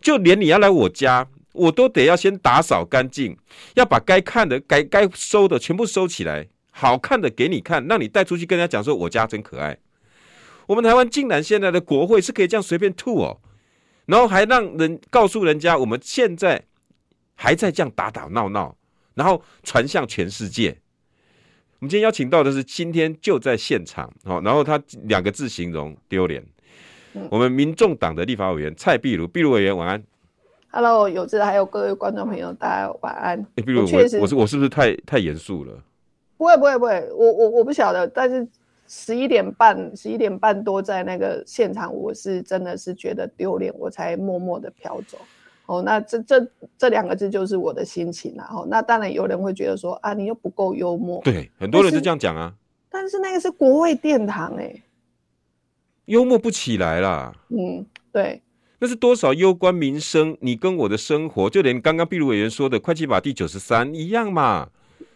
[0.01, 3.37] 就连你要来我家，我都得要先打扫干净，
[3.75, 6.47] 要把该看的、该该收的全部收起来。
[6.79, 9.77] 好看的给你看，让你带出去跟人家讲说，我家真可爱。
[10.65, 13.41] 我们台湾竟然现在的国会是可以这样随便吐哦，
[14.05, 16.63] 然后还让人告诉人家，我们现在
[17.35, 18.77] 还在这样打打闹闹，
[19.15, 20.77] 然后传向全世界。
[21.79, 26.41] 我们今天邀请到的是今天就在现场，哦，然后他两个字形容丢脸。
[27.29, 30.01] 我们民众党的立法委员蔡壁如，壁如委员晚安。
[30.71, 33.45] Hello，有志还有各位观众朋友，大家晚安。
[33.57, 35.83] 哎，壁如，我我是我是不是太太严肃了？
[36.39, 38.47] 不会不会不会，我我我不晓得，但是
[38.87, 45.17] 十一点半十一点半多在那个现场，我是真的是觉得丢脸，我才默默的飘走。
[45.65, 46.47] 哦，那这这
[46.77, 51.21] 这两个字就是我的心情然后，哦，那当然有人会觉得说啊，你又不够幽默。
[51.25, 52.53] 对，很多人是这样讲啊。
[52.89, 54.73] 但是那个是国卫殿堂哎，
[56.05, 57.35] 幽默不起来啦。
[57.49, 58.41] 嗯，对。
[58.79, 64.69] 那是多少攸关民生，你跟我的生活，就连刚刚毕如委员说的会计法第九十三一样嘛。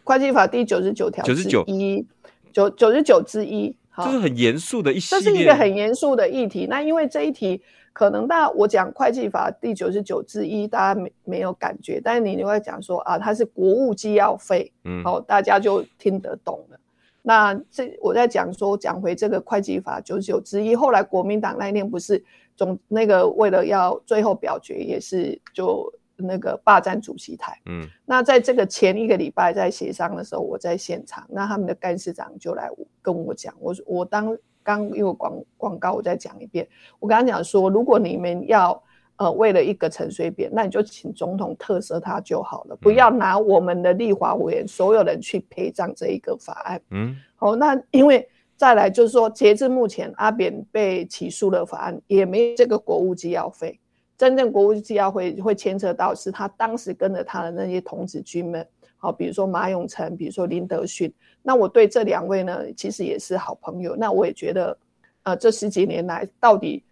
[0.03, 2.05] 会计法第九十九条九十九一，
[2.51, 6.67] 九九十九之一，这是很严肃的一系列，这是一个很严肃的议题。
[6.69, 7.61] 那因为这一题
[7.93, 16.77] 可能大家我讲会计法第九十九之一，大家没没有感觉，但是你就会讲说啊，它是国务机要费，嗯，好，大家就听得懂了。
[17.21, 22.21] 那这我在讲说，讲回这个会计法九十九之一，后来国民党那一天不是
[22.57, 27.59] 总那个为了要最后表决，也是就那个霸占主席台。
[27.65, 32.69] 嗯，那在这个前一个礼拜在协商的时候，我在现场，那他们的干事长就来
[33.01, 36.67] 跟我讲，我我当刚因为广广告，我再讲一遍，
[36.99, 38.81] 我跟他讲说，如果你们要。
[39.17, 46.81] 呃，为了一个陈水扁，那你就请总统特赦他就好了，不要拿我们的立法委员所有人去陪葬这一个法案。
[46.89, 53.79] 嗯，好，那因为再来就是说，截至目前，阿扁被起诉的法案也没这个国务机要费，
[54.17, 64.77] 真正国务机要会会牵扯到是他当时跟着他的那些童子军们，好，比如说马永成，比如说林德训，那我对这两位呢，其实也是好朋友，那我也觉得，
[65.23, 66.83] 呃，这十几年来到底。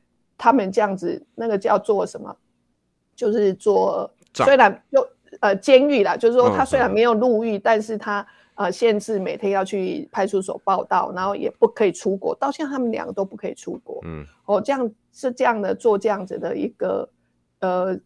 [0.43, 2.35] 他们这样子，那个叫做什么？
[3.15, 5.07] 就是做虽然就
[5.39, 8.25] 呃监狱啦，就是说他虽然没有入狱，但是他
[8.61, 12.35] 呃限制每天要去派出所报到，然后也不可以出国。
[12.35, 13.99] 到现在他们两个都不可以出国。
[14.05, 17.09] 嗯，哦，这样是这样的做这样子的一个
[17.59, 17.97] 呃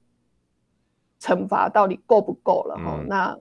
[1.20, 2.76] 惩罚到底够不够了？
[2.76, 3.38] 哈、嗯，那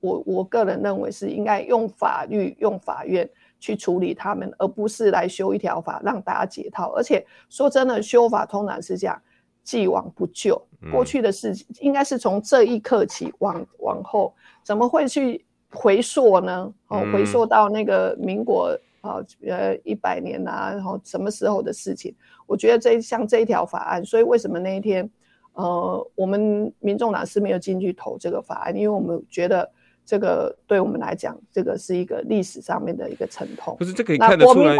[0.00, 3.28] 我我个人认为是应该用法律用法院。
[3.62, 6.92] 去处理他们，而不是来修一条法让大家解套。
[6.96, 9.22] 而且说真的，修法通常是这样，
[9.62, 10.60] 既往不咎。
[10.90, 16.72] 过去的事情应该是从这一刻起往往后，怎么会去回溯呢？
[16.88, 22.14] 哦，回溯到那个民国啊，呃，一百年啊，然后什么时候的事情？
[22.46, 25.08] 我觉得这像这一条法案，所以为什么那一天，
[25.54, 29.68] 呃，我们民众党是没有进去投这个法案，因为我们觉得。
[30.04, 33.76] 这个对我们来讲，这个是一个历史上面的一个沉痛。
[33.78, 34.76] 不是，这可以看得出来。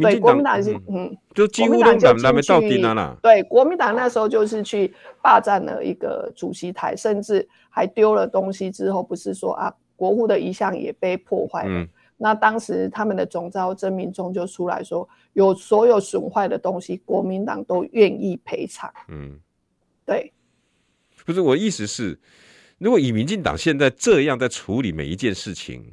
[0.00, 3.18] 对国民党是嗯，就几乎都党那边到底了。
[3.20, 8.70] 对国民党那时候就是去霸占了一个主席台，甚至还丢了东西。
[8.70, 11.68] 之后不是说啊，国父的遗像也被破坏了。
[11.70, 11.86] 嗯、
[12.16, 18.90] 那当时他们的总召曾明忠就出来说，有所有损坏的东西，国民党都愿意赔偿。
[19.08, 19.38] 嗯，
[20.06, 20.32] 对。
[21.26, 22.18] 不是，我意思是。
[22.78, 25.84] 如果以民进党现在这样在处理每一件事情，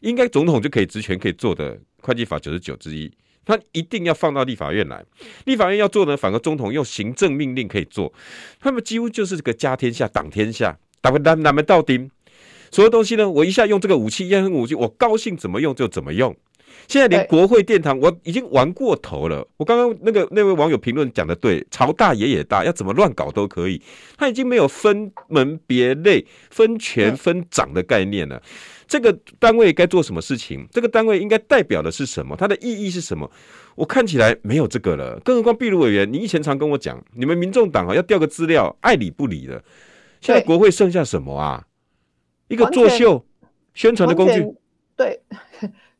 [0.00, 3.12] 应该总统就可以职权可以做的会计法九十九之一，
[3.44, 5.04] 他一定要放到立法院来。
[5.44, 8.10] 立法院要做呢，反而总统用行政命令可以做。
[8.58, 12.10] 他们几乎就是这个家天下党天下，打不打哪门到丁，
[12.72, 16.34] 所有东西呢，我一下用这个武器，一下用武器，我高兴怎么用就怎么用。
[16.88, 19.46] 现在连国会殿堂我已经玩过头了。
[19.56, 23.80] 我刚刚那个那位网友评论讲的对，朝大爷也大，要怎么乱搞都可以。
[24.16, 28.42] 他已经没有分门别类、分权分长的概念了。
[28.88, 30.66] 这个单位该做什么事情？
[30.72, 32.34] 这个单位应该代表的是什么？
[32.36, 33.30] 它的意义是什么？
[33.74, 35.20] 我看起来没有这个了。
[35.20, 39.62] 更何况，毕鲁委员，你以前常跟我讲，你们民众党啊要调个资料，爱理不理的。
[40.20, 41.64] 现在国会剩下什么啊？
[42.52, 43.24] 一个作秀、
[43.74, 44.54] 宣传的工具。
[44.96, 45.20] 对。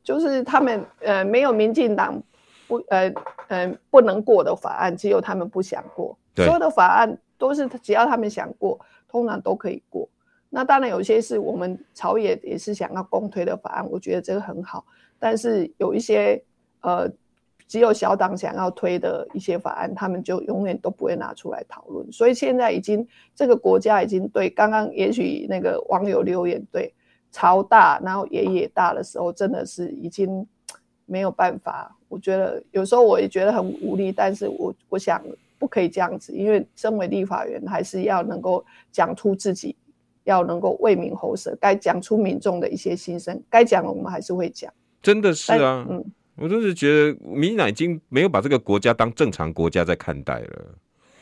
[0.04, 2.20] 就是他们呃没有民进党
[2.66, 3.12] 不呃
[3.46, 6.18] 呃不能过的法案，只有他们不想过。
[6.34, 10.08] 所有的法案都是只要他们想过，通常都可以过。
[10.50, 14.84] 那当然有些是我们朝野也是想要公推的法案，我觉得这个很好。
[15.20, 16.42] 但是有一些
[16.80, 17.08] 呃
[17.72, 22.12] 只有小党想要推的一些法案，他们就永远都不会拿出来讨论。
[22.12, 26.92] 所以现在已经这个国家已经对刚刚也许那个网友留言对。
[27.34, 30.46] 朝大，然后爷爷大的时候，真的是已经
[31.06, 31.96] 没有办法。
[32.10, 35.18] 我觉得有时候我也觉得很无力，但是我我想
[35.58, 39.74] 不可以这样子，因为身为立法员，还是要能够讲出自己，
[40.24, 44.70] 要能够为民喉舌，该讲出民众的一些心声，该讲的我们还是会讲。
[45.00, 46.04] 真的是啊，嗯，
[46.36, 50.78] 我真是觉得民进党已经没有把这个国家当正常国家在看待了。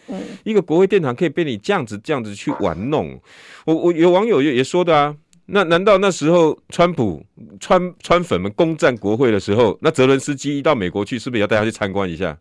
[0.08, 3.20] 嗯，一个国会殿堂可以被你这样子这样子去玩弄，
[3.64, 5.16] 我我有网友也也说的啊。
[5.46, 7.24] 那难道那时候川普
[7.58, 12.38] 川川粉们攻占国会的时候，那泽伦斯基一到美国去，是不是也要带他去参观一下？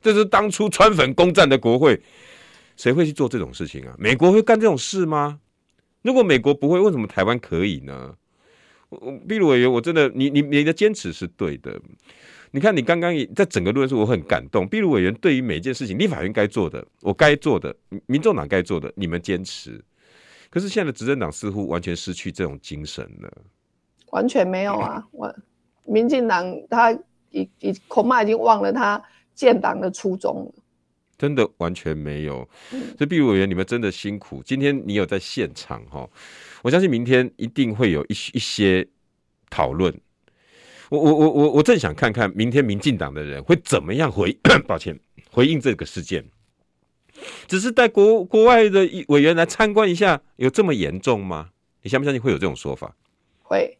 [0.00, 2.00] 这是当初川粉攻占的国会，
[2.76, 3.94] 谁会去做这种事情啊？
[3.98, 5.38] 美国会干这种事吗？
[6.02, 8.14] 如果美国不会，为什么台湾可以呢？
[9.28, 11.80] 毕鲁委员，我真的，你你你的坚持是对的。
[12.54, 14.68] 你看，你刚刚在整个论述，我很感动。
[14.68, 17.74] 毕鲁委员对于每件事情，立法院该做的，我该做的，
[18.04, 19.82] 民众党该做的，你们坚持。
[20.50, 23.32] 可是现在的执政党似乎完全失去这种精神了，
[24.10, 25.02] 完全没有啊！
[25.12, 25.34] 我
[25.84, 26.92] 民进党他
[27.30, 29.02] 已已恐怕已经忘了他
[29.34, 30.52] 建党的初衷了，
[31.16, 32.46] 真的完全没有。
[32.70, 34.42] 所以毕鲁委员，你们真的辛苦。
[34.44, 36.06] 今天你有在现场哈，
[36.62, 38.88] 我相信明天一定会有一一些
[39.50, 39.94] 讨论。
[40.90, 44.32] 我我我我我正想看看明天民进党的人会怎么样回，
[44.66, 44.98] 抱歉，
[45.30, 46.24] 回应这个事件。
[47.46, 51.50] 只是带国国外的委员来参观一下，有这么严重吗？
[51.82, 52.96] 你相不相信会有这种说法？
[53.42, 53.78] 会，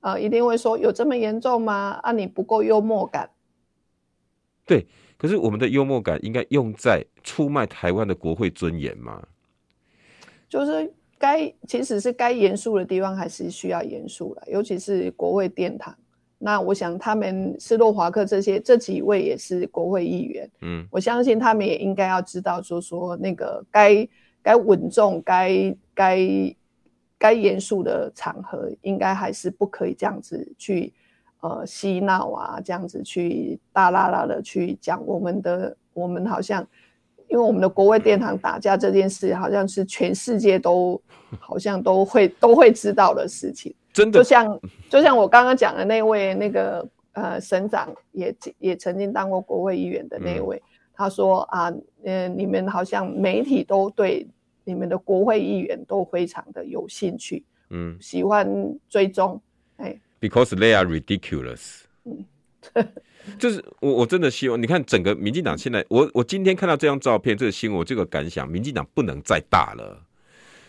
[0.00, 2.00] 呃，一定会说有这么严重吗？
[2.02, 3.30] 啊，你不够幽默感。
[4.66, 4.86] 对，
[5.18, 9.26] 可是我们的幽默感应该用在出卖台湾的国会尊严吗？
[10.48, 15.94] 就是该其实是该严肃的地方还是需要严肃的，尤其是国会殿堂。
[16.38, 24.08] 那我想，他们斯洛伐克这些这几位也是国会议员，嗯，我相信他们也应该要知道，说说那个该
[24.40, 26.18] 该稳重、该该
[27.18, 30.90] 该严肃的场合，应该还是不可以这样子去
[31.42, 36.66] 呃嬉闹啊，这样子去大啦啦的去讲我们的，我们好像
[37.30, 41.00] 因为我们的国会殿堂打架这件事，好像是全世界都
[41.40, 43.74] 好像都会都会知道的事情。
[43.92, 50.62] 真的，就像就像我刚刚讲的那位那个呃省长也也曾经当过国会议员的那位，嗯、
[50.94, 54.26] 他说啊，嗯、呃，你们好像媒体都对
[54.64, 58.48] 你们的国会议员都非常的有兴趣，嗯，喜欢
[58.88, 59.40] 追踪，
[59.78, 62.24] 哎，because they are ridiculous，嗯，
[63.38, 70.06] 就是我我真的希望你看整个民进党现在，我我今天看到这张照片这个新闻，我这个感想，民进党不能再大了。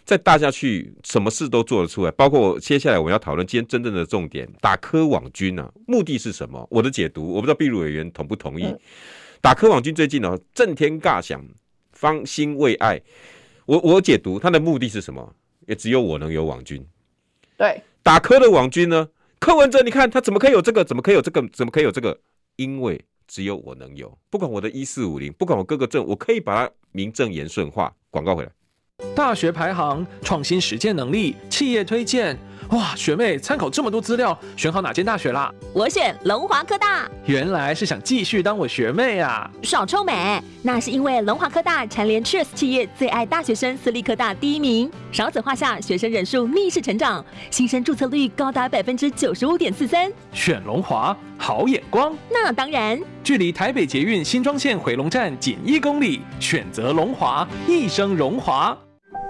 [0.04, 2.12] 再大下去，什么事都做得出来。
[2.12, 6.67] 包括接下来我们要讨论今天真正的重点，打科网军啊，目的是什么？
[6.71, 8.63] 我的解读，我不知道毕鲁委员同不同意。
[8.63, 8.80] 嗯、
[9.39, 11.45] 打科网军最近呢，震天尬响，
[11.93, 13.00] 方兴未艾。
[13.65, 15.36] 我我解读他的目的是什么？
[15.67, 16.84] 也只有我能有网军。
[17.56, 19.08] 对，打科的网军呢？
[19.39, 20.84] 柯文哲，你看他怎么可以有这个？
[20.84, 21.47] 怎么可以有这个？
[21.54, 22.17] 怎么可以有这个？
[22.55, 27.93] 因为只有我能有，不管我的一四五零，不管我各个证，我可以把它名正言顺化。
[28.09, 28.51] 广告回来。
[29.15, 32.37] 大学排行、创新实践能力、企业推荐，
[32.71, 32.95] 哇！
[32.95, 35.53] 学妹参考这么多资料，选好哪间大学啦？
[35.73, 37.10] 我选龙华科大。
[37.25, 39.49] 原来是想继续当我学妹啊！
[39.62, 50.12] 少臭美，那是因为龙华科大蝉联 Cheers 企业最爱大学生私立科大第一名，少子化下学生人数逆势成长，新生注册率高达百分之九十五点四三。
[50.31, 52.15] 选龙华，好眼光。
[52.29, 58.77] 那当然，距离台北捷运新庄线回龙站仅一公里，选择龙华，一生荣华。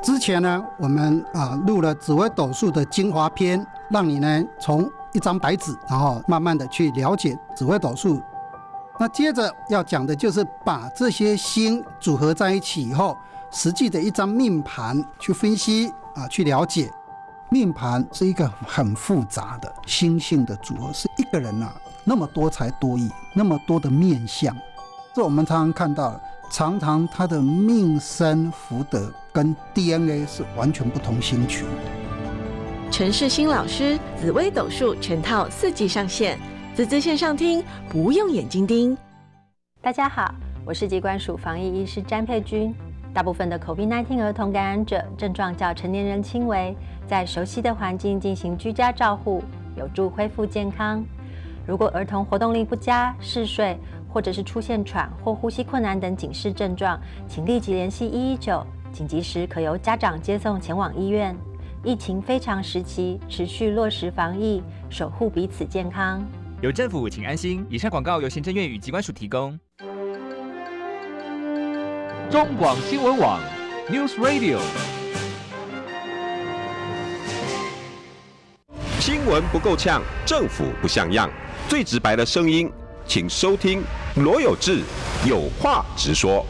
[0.02, 8.20] 之前呢，我们啊录了紫微斗数的精华篇，让你呢从一张白纸，然后慢慢的去了解紫微斗数。
[9.00, 13.16] 那接着要讲的就是把这些星组合在一起以后，
[13.52, 16.92] 实际的一张命盘去分析啊，去了解。
[17.50, 21.72] 命盘是一个很复杂的星性的组合，是一个人啊
[22.04, 24.56] 那么多才多艺，那么多的面相，
[25.14, 26.20] 这我们常常看到。
[26.52, 31.66] 常常他的命生福德跟 DNA 是完全不同星群。
[32.92, 36.38] 陈世新老师紫微斗数全套四季上线，
[36.76, 38.98] 滋滋线上听不用眼睛盯。
[39.82, 40.30] 大家好，
[40.66, 42.76] 我是疾管署防疫医师詹佩君。
[43.14, 46.76] 大部分的 COVID-19 儿童感染者症状较成年人轻微，
[47.08, 49.42] 在熟悉的环境进行居家照护，
[49.78, 51.02] 有助恢复健康。
[51.66, 53.78] 如果儿童活动力不佳、嗜睡，
[54.12, 61.36] 或者是出现喘或呼吸困难等警示症状，请立即联系一一九，紧急时可由家长接送前往医院。
[61.84, 66.24] 疫情非常时期，持续落实防疫，守护彼此健康。
[66.62, 67.66] 有政府，请安心。
[67.70, 69.60] 以上广告由行政院与机关署提供。
[72.30, 73.40] 中广新闻网
[73.90, 74.60] ，News Radio。
[79.00, 81.28] 新闻不够呛，政府不像样，
[81.68, 82.72] 最直白的声音。
[83.08, 83.82] 请收听
[84.18, 84.82] 罗有志
[85.26, 86.46] 有话直说，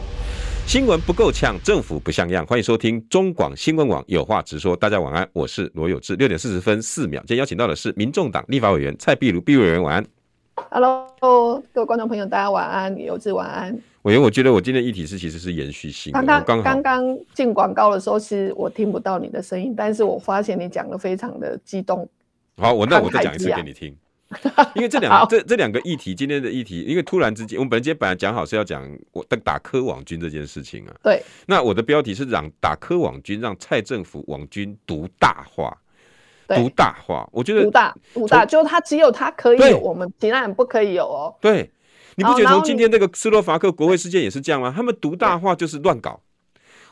[0.66, 2.44] 新闻不够呛，政府不像样。
[2.44, 4.74] 欢迎收听中广新闻网有话直说。
[4.74, 6.16] 大家晚安，我是罗有志。
[6.16, 10.04] 六点四十分四秒，今天邀请到的是民众党立法委员蔡壁如，壁如委员晚安。
[10.70, 13.72] Hello，各位观众朋友，大家晚安，有志晚安。
[14.02, 16.20] 委员，我觉得我今天议题是其实是延续性的。
[16.20, 22.08] 刚刚刚刚进广告的时候，其实我听不到你的声音，但是我发现你讲的非常的激动。
[22.56, 23.96] 好，我那我再讲一次给你听。
[24.74, 30.94] 因为这两这这两个议题，今天的议题，因为突然之间，我们本今天本来讲好是要讲我的打科网军这件事情啊。
[31.02, 31.22] 对。
[31.46, 35.76] 那我的标题是让打科网军让蔡政府网军独大化，
[36.48, 37.28] 独大化。
[37.32, 41.34] 我觉得独大独大，就他只有他可以有，我们其他人不可以有哦。
[41.40, 41.70] 对，
[42.16, 44.72] 你不觉得从今天这个斯洛伐克国会事件也是这样吗？
[44.74, 46.20] 他们独大化就是乱搞。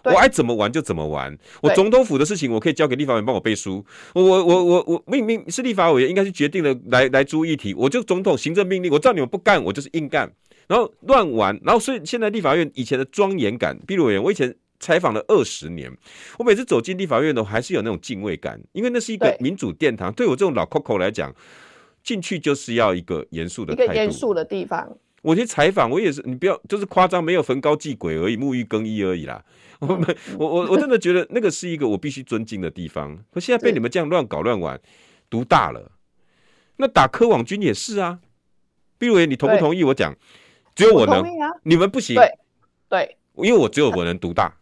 [0.05, 1.37] 我爱怎么玩就怎么玩。
[1.63, 3.85] 我总统府的事情，我可以交给立法委员帮我背书。
[4.15, 7.75] 我我我我我命命是立法委员，应该是决定了来来注议题。
[7.75, 10.33] 我就总统行政命令，我知道你们不干，我就是硬干。
[10.69, 15.91] 然后乱玩，然后所以现在立法院以前的庄严感，比如委员，我以前采访了二十年，
[16.39, 20.13] 我每次走进立法院都还是有那种敬畏感，因为那是一个民主殿堂。
[20.13, 21.35] 对，对我这种老 Coco 来讲，
[22.05, 24.97] 进去就是要一个严肃的态度，严肃的地方。
[25.23, 29.45] 我去采访，我也是，你不要就是夸张，没有焚高祭鬼而已，沐浴更衣而已啦。
[29.81, 29.89] 我
[30.39, 33.19] 我我我真的觉得那个是一个我必须尊敬的地方。
[33.33, 34.81] 可现在被你们这样乱搞乱玩，
[35.29, 35.93] 独大了。
[36.77, 38.21] 那打科网军也是啊。
[38.99, 40.15] 毕如，你同不同意我讲？
[40.75, 41.25] 只有我能，
[41.63, 42.15] 你们不行。
[42.17, 42.39] 对
[42.89, 44.55] 对，因为我只有我能独大。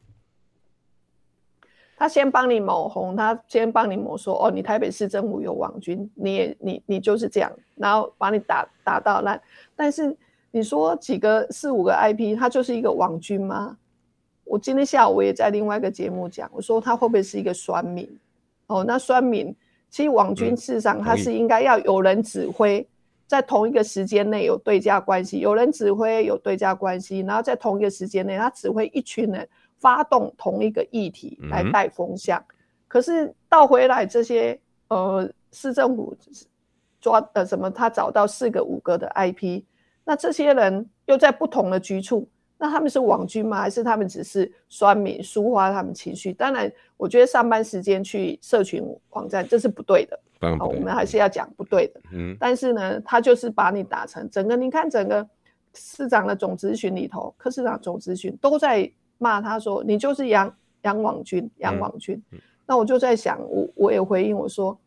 [1.96, 9.40] 他先帮你抹红，他先帮你抹说哦，你台北市政府有网军，你也你你就是这样，然后把你打打到烂。
[9.74, 10.16] 但是
[10.50, 13.76] 你说几个四五个 IP，它就是一个网军吗？
[14.44, 18.08] 我今天下午我也在另外一个节目讲，我说它会不会是一个酸民？
[18.66, 19.54] 哦，那酸民
[19.90, 22.86] 其实网军事实上它是应该要有人指挥，
[23.26, 29.48] 在同一个时间内有对价关系，有人指挥有对价关系，然后在同一个时间内他指挥一群人。
[29.80, 32.54] 发动同一个议题来带风向，嗯、
[32.88, 36.12] 可是倒回来这些呃市政府
[37.00, 39.62] 抓呃什么，他找到四个五个的 IP，
[40.08, 43.58] 那这些人又在不同的局处，那他们是网军吗？
[43.60, 46.32] 还是他们只是酸民抒发他们情绪？
[46.32, 52.00] 当然，我觉得上班时间去社群网站这是不对的，不对哦、我们还是要讲不对的。
[52.12, 55.28] 嗯，但是呢，他就是把你打成整个，你看整个
[55.74, 58.90] 市长的总咨询里头，柯市长总咨询都在。
[59.20, 62.22] 骂他说：“你就是杨杨网军，杨网军。
[62.30, 64.78] 嗯”那我就在想，我我也回应我说：“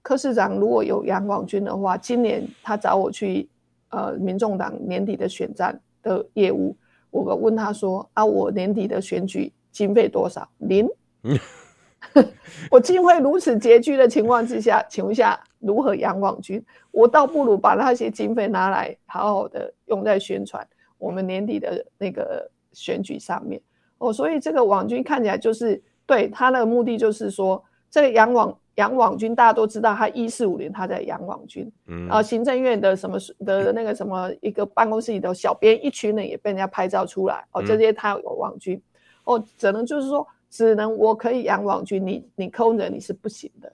[0.00, 3.46] 柯市长如果有杨网军的话，今年他找我去
[3.90, 6.74] 呃，民众党年底的选战的业务，
[7.10, 10.48] 我问他说：啊，我年底的选举经费多少？
[10.58, 10.88] 零。
[12.70, 16.64] 我经费如此拮据的情况之下，请问一下如何养网军？
[16.90, 20.66] 我倒不如把那些经费拿来好好的用在宣传
[20.98, 23.60] 我们年底的那个。”选举上面
[23.98, 27.60] 哦，所以这个网军看起来就是对他的目的，就是说
[27.90, 38.80] 这个养网养网军，大家都知道他一四五零他在养网军，嗯，然后行政院的什么的那个什么一个办公室里头，小编一群人也被人家拍照出来哦，这些他有网军
[39.24, 43.72] 哦，只能就是说，只能我可以养网军，你你空人你是不行的，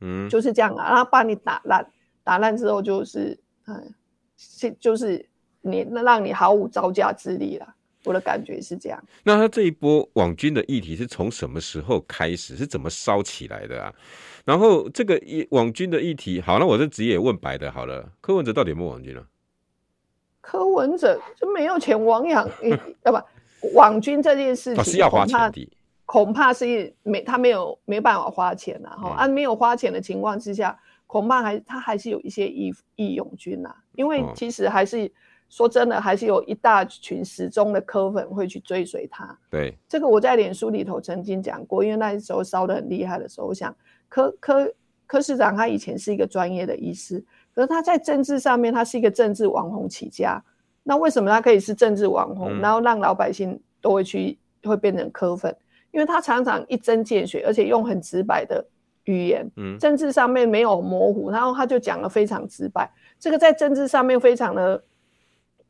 [0.00, 1.86] 嗯，就是这样啊，然后把你打烂，
[2.24, 3.94] 打烂之后就是嗯，
[4.80, 5.24] 就是
[5.60, 7.73] 你那让你毫无招架之力了。
[8.04, 9.02] 我的感觉是这样。
[9.22, 12.54] 那他这一波网军的议题是从什么时候开始？
[12.56, 13.92] 是怎么烧起来的啊？
[14.44, 19.24] 然后这个一网军的议题，好，那我这直接问白的，好了，柯文哲到底有没有网军啊？
[20.42, 22.46] 柯文哲就没有钱网养，
[23.04, 23.18] 要不
[23.74, 25.68] 网军这件事情，是要花钱的，
[26.04, 28.90] 恐怕是没他没有没办法花钱呐。
[28.90, 35.10] 哈，按没有花钱的情况之下，恐怕还他还是有一些义义勇军呐，因为其实还是。
[35.54, 39.38] 说真的，还是有一大群时钟的科粉会去追随他。
[39.48, 43.72] 对，这个我在脸书里头曾经讲过，因为那时候烧的很厉害的时候，我想
[44.08, 44.74] 柯柯
[45.06, 47.24] 柯市长他以前是一个专业的医师，
[47.54, 50.42] 可是他在政治上面他是一个政治网红起家。
[50.82, 55.56] 那为什么他可以是政治网红，嗯、然后让老百姓都会去会变成科粉？
[55.92, 58.66] 因为他常常一针见血，而且用很直白的
[59.04, 62.90] 语言，嗯，政治上面没有模糊，然后他就讲得非常直白。
[63.20, 64.82] 这个在政治上面非常的。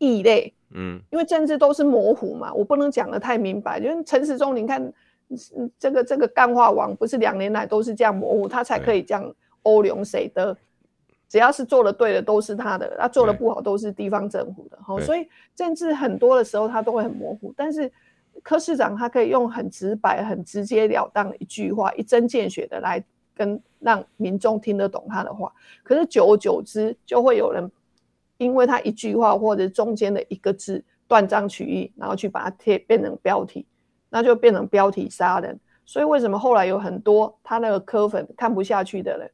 [0.04, 3.78] 异类，嗯，因为政治都是模糊嘛，我不能讲的太明白。
[3.78, 4.92] 因为陈时中，你看，
[5.78, 10.54] 这个这个干化王不是两年来都是这样模糊，他才可以这样欧龙谁的，
[11.28, 14.78] 只要是做的对的都是他的，他做的不好都是地方政府的。
[14.82, 17.90] 好，所以政治很多的时候他都会很模糊，但是
[18.42, 23.02] 柯市长他可以用很直白、很直截了当的一句话，一针见血的来
[23.34, 25.52] 跟让民众听得懂他的话。
[25.82, 27.70] 可是久而久之，就会有人。
[28.36, 33.64] 因为他一句话或者中间的一个字断章取义，然后去把它贴变成标题，
[34.10, 35.58] 那就变成标题杀人。
[35.84, 39.30] 所以为什么后来有很多他那个科粉看不下去的人，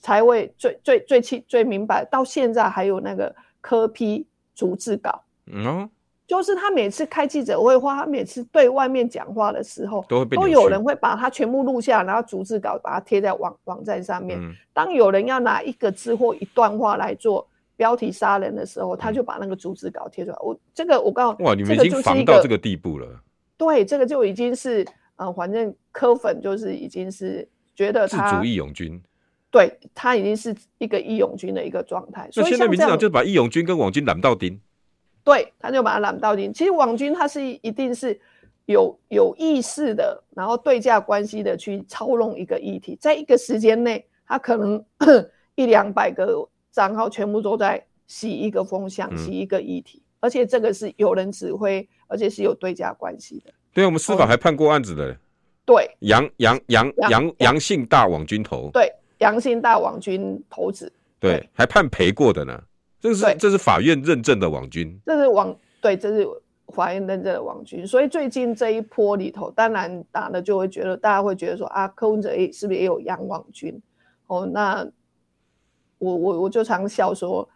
[0.00, 5.88] 才会最最最清最明白，到现在还有那个科批逐字稿，嗯，
[6.26, 14.40] 就是他每次开记者会或他每次对外面讲话的时候，都都有人会把他全部录下，然后逐字稿把它贴在网网站上面。
[14.40, 17.46] 嗯，当有人要拿一个字或一段话来做。
[17.82, 20.36] 标题杀人的时候，他就把那个逐字稿贴出来。
[20.40, 23.08] 我这个我告诉你，哇，你们已经防到这个地步了。
[23.56, 29.02] 对，这个就已经是呃，反正柯粉就是已经是觉得他自主义勇军，
[29.50, 32.28] 对他已经是一个义勇军的一个状态。
[32.30, 34.60] 所以现在民进党就把义勇军跟网军揽到钉，
[35.24, 36.54] 对，他就把他揽到钉。
[36.54, 38.16] 其实网军他是一定是
[38.66, 44.84] 有有意识的，然后对价关系的去操弄一个议题，在一个时间内，他可能
[45.56, 46.48] 一两百个。
[46.72, 53.52] 账号全部都在洗一个风向，洗一个议题，而且这个是有人指挥，而且是有对价关系的。
[53.72, 55.16] 对，我们司法还判过案子的。
[55.64, 58.68] 对，杨杨杨杨杨姓大网军头。
[58.72, 60.92] 对，杨姓大网军头子。
[61.20, 62.60] 对，还判赔过的呢。
[63.00, 64.98] 这是这是法院认证的网军。
[65.06, 66.26] 这是网对，这是
[66.68, 67.86] 法院认证的网军。
[67.86, 73.80] 所以最近这一波里头，当然打的就会觉得，大家会觉得说啊，柯文哲是不是也有杨网军？
[74.26, 74.86] 哦，那
[76.02, 77.48] 我我我就常笑说。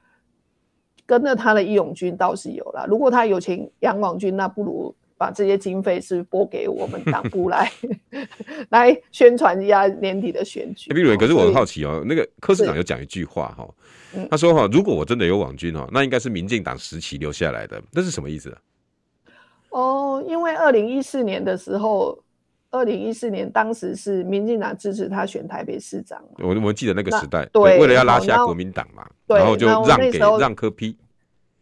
[1.08, 7.70] 跟着他的义勇军倒是有了，如果他有钱养网军，那不如把这些经费是拨给我们党部来
[8.70, 10.90] 来宣传一下年底的选举。
[11.16, 13.68] 可是我很好奇哦，那个柯市长有讲一句话哈，
[14.28, 18.58] 他说哈，如果我真的有网军哦，那应该是民进党时期留下来的，那是什么意思啊？
[19.70, 22.18] 哦，因为二零一四年的时候，
[22.76, 29.06] 二零一四年当时是民进党支持他选台北市长，我我记得那个时代，对，为了要拉下国民党嘛。
[29.26, 30.96] 然后就让给让柯批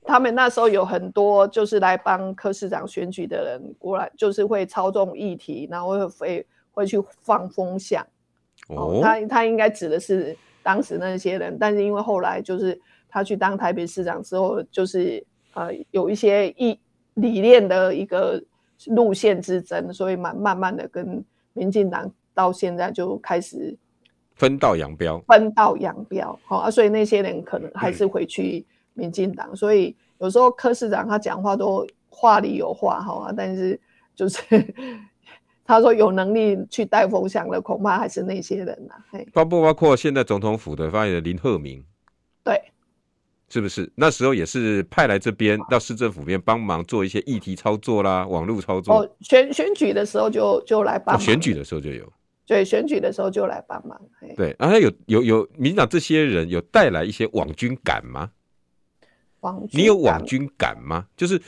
[0.02, 8.06] 他们那时候有很多就是来帮柯市长选举的人，过来就是会操纵议题，然后会会会去放风向。
[8.68, 16.78] 哦，他他应该指的是当时那些人，但是因为后来就是他去当台北市长之后，就是呃有一些意
[17.14, 18.42] 理念的一个
[18.86, 23.76] 路线之争，所以慢慢慢的跟民进党到现在就开始。
[24.36, 29.46] 分道扬镳，分道扬镳，好啊，所以那些人可能还是回去民进党。
[29.52, 33.80] 嗯、所以有时候柯市长他讲话都话里有话，好啊，但是
[34.12, 34.42] 就是
[35.64, 39.22] 他说有能力去带风向的，恐怕还是那些人呐、啊。
[39.32, 41.84] 包不包括现在总统府的发言人林鹤明？
[42.42, 42.60] 对，
[43.48, 48.94] 是不是那时候也是派来这边到市政府边帮忙做一些议题操作啦、网络操作？
[48.94, 52.12] 哦，选选举的时候就就来帮忙、哦，选举的时候就有。
[52.46, 53.98] 对，选举的时候就来帮忙。
[54.36, 58.30] 对，然后有有有民进党这些人有带来一些网军感吗？
[59.40, 61.06] 网军，你有网军感吗？
[61.16, 61.40] 就是，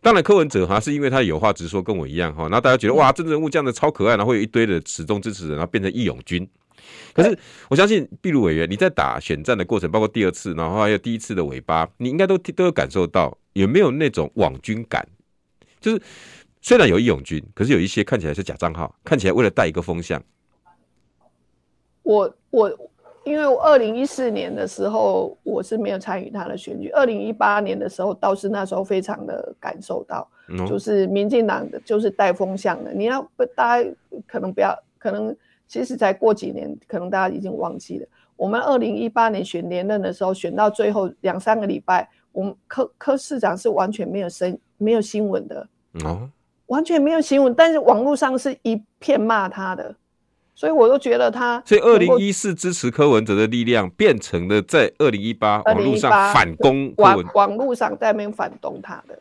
[0.00, 6.48] 当然柯文哲哈是因为他有话直说，跟我一样哈，然后大家觉得哇，政治人物这样的超可爱，然后会有一堆的始终支持人，然后变成义勇军。
[7.12, 7.38] 可是
[7.68, 15.06] 我相信秘鲁委员，你在打选战的过程，包括第二次，然后还有第一次的尾巴，你应该都都有感受到有没有那种网军感？
[15.80, 16.02] 就是
[16.60, 20.22] 虽然有义勇军，可是有一些看起来是假账号，看起来为了带一个风向。
[22.02, 22.68] 我我，
[23.24, 32.92] 因为我二零一四年的时候我是没有参与他的选举，二零一八年的时候倒是那时候非常的感受到，嗯、就是民进党的就是带风向的。
[32.92, 33.90] 你要不大家
[34.26, 35.34] 可能不要，可能
[35.70, 38.06] 其实才过几年，可能大家已经忘记了。
[38.34, 45.68] 我们二零一八年选连任的时候，选到最后两三个礼拜，我们柯柯市长是完全没有声没有新闻的，
[46.04, 46.28] 哦，
[46.66, 49.94] 完全没有新闻，但是网络上是一片骂他的。
[50.56, 59.16] 所以我都觉得他，所以二零一四支持柯文哲的力量变成了在二零一八网络上反攻柯文，网络上在那边反攻他的，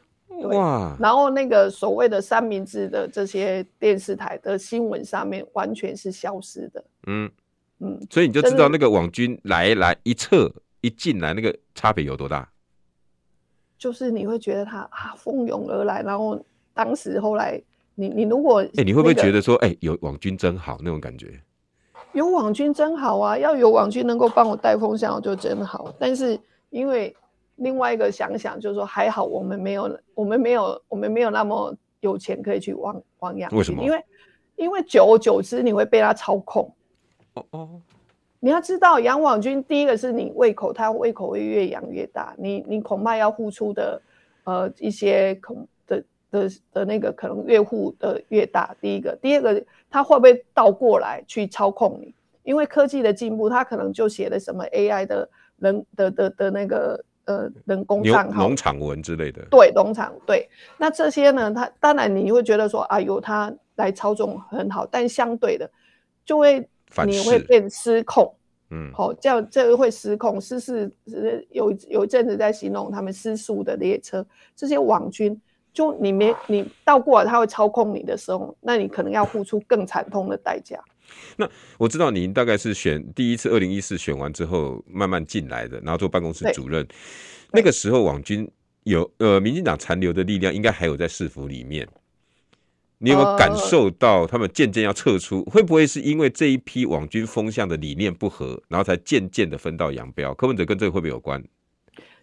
[0.47, 0.95] 哇！
[0.99, 7.29] 然后那个所谓的三明治的这些电视台的新闻上面完全是消失的，嗯
[7.79, 12.49] 嗯，所以你就知道那个网军来来一撤一进来那个差别有多大，
[13.77, 17.61] 就是你会觉得他啊蜂拥而来，然后当时后来。
[17.95, 21.37] 你你如果哎、欸，你会不会觉得说，哎、欸，有网军真好那种感觉？
[22.13, 23.37] 有网军真好啊！
[23.37, 25.93] 要有网军能够帮我带风向，我就真好。
[25.99, 27.13] 但是因为
[27.59, 33.51] 另外一个想想，就是说还好我们没有，我们没有，我们没有那么有钱可以去网网养。
[33.55, 33.83] 为什么？
[33.83, 34.03] 因为
[34.55, 36.73] 因为久而久之你会被他操控。
[37.35, 37.81] 哦哦，
[38.39, 44.01] 你要知道养网军，第一个是你胃口，他胃口会越养越大，你你恐怕要付出的
[44.43, 45.67] 呃一些恐。
[45.87, 52.13] 的的的那个可能越付的越大，第一个，第二个，他会不会倒过来去操控你？
[52.43, 59.45] 因为科技的进步，他可能就写了什么 AI 的人的的的，的那个呃人工账号、农场文之类的。
[59.51, 60.49] 对，农场对。
[60.79, 61.53] 那这些呢？
[61.53, 65.69] 他当然你会觉得说啊，由他来操纵很好，但相对的
[66.25, 66.67] 就会
[67.05, 68.33] 你会变失控。
[68.71, 70.41] 嗯，好，这样这个会失控。
[70.41, 70.91] 失事
[71.51, 74.25] 有有一阵子在形容他们失速的列车，
[74.55, 75.39] 这些网军。
[75.71, 80.83] 就你没你倒过来，他会操控你的时候，那你可能要付出更惨痛的代价。
[81.37, 86.87] 那我知道您大概是选第一次二零一四选完之后慢慢进来的，然后做办公室主任。
[87.51, 88.49] 那个时候网军
[88.83, 91.87] 有呃，民进党残留的力量应该还有在市府里面。
[92.99, 95.41] 你有没有感受到他们渐渐要撤出？
[95.45, 100.33] 呃、会不会是因为这一批网军风向的理念不合，然后才渐渐的分道扬镳？
[100.33, 101.43] 柯文哲跟这个会不会有关？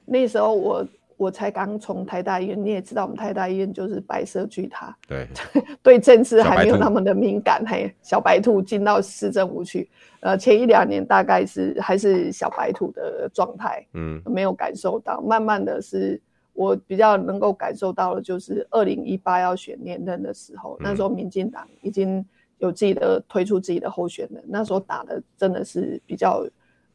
[0.05, 0.87] 那时候我。
[1.17, 5.27] 我才刚从台大医院，你也知道，我们台大医院就是白色巨塔，对，
[5.83, 7.65] 对政治还没有那么的敏感。
[7.67, 9.89] 嘿，小白兔进到市政府去，
[10.21, 15.21] 呃，前一两年大概是还是小白兔的状态，嗯，没有感受到。
[15.23, 16.21] 慢慢的是
[16.53, 22.23] 我比较能够感受到的，就是二零一八要选连任的时候，那时候民进党已经
[22.59, 26.47] 有自己的推出自己的候选人，那时候打的真的是比较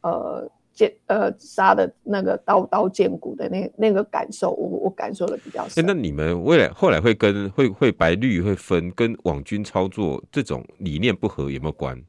[0.01, 0.47] 呃
[0.81, 5.83] 剑呃杀的那个刀刀见骨的那那个感受，我我感受的比较深。
[5.83, 12.01] 欸，那你们未来后来会跟会会白绿会分，跟网军操作这种理念不合有没有关？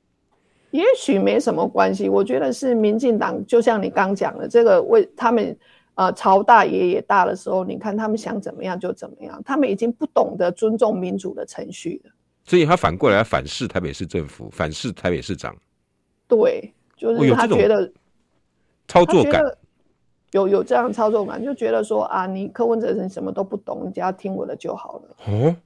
[0.70, 5.56] 也许没什么关系，我觉得是民进党，就像你刚讲的，这个为他们。
[5.94, 12.10] 呃，朝大爷也大的时候，你看他们想怎么样就怎么样，他们已经不懂得尊重民主的程序了。
[12.44, 15.54] 所以他反过来反噬台北市政府，反噬台北市长。
[16.26, 17.92] 对，就是他觉得
[18.92, 19.42] 操作感
[20.32, 25.02] 有有这样操作感，就觉得说啊，你柯文哲人什么都不懂，你只要听我的就好了。
[25.26, 25.56] 哦，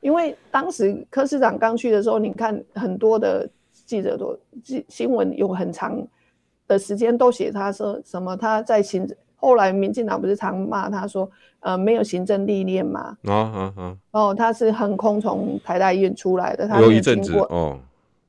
[0.00, 3.48] 因为当时柯市长刚去的时候，你看很多的
[3.84, 6.00] 记者都记新闻有很长
[6.68, 9.16] 的时间都写他说什么他在行政。
[9.36, 13.16] 后来民进党不是常骂他说，呃，没有行政历练嘛？
[13.24, 13.96] 啊啊啊！
[14.12, 17.76] 哦，他是横空从台大医院出来的，他没有经过哦，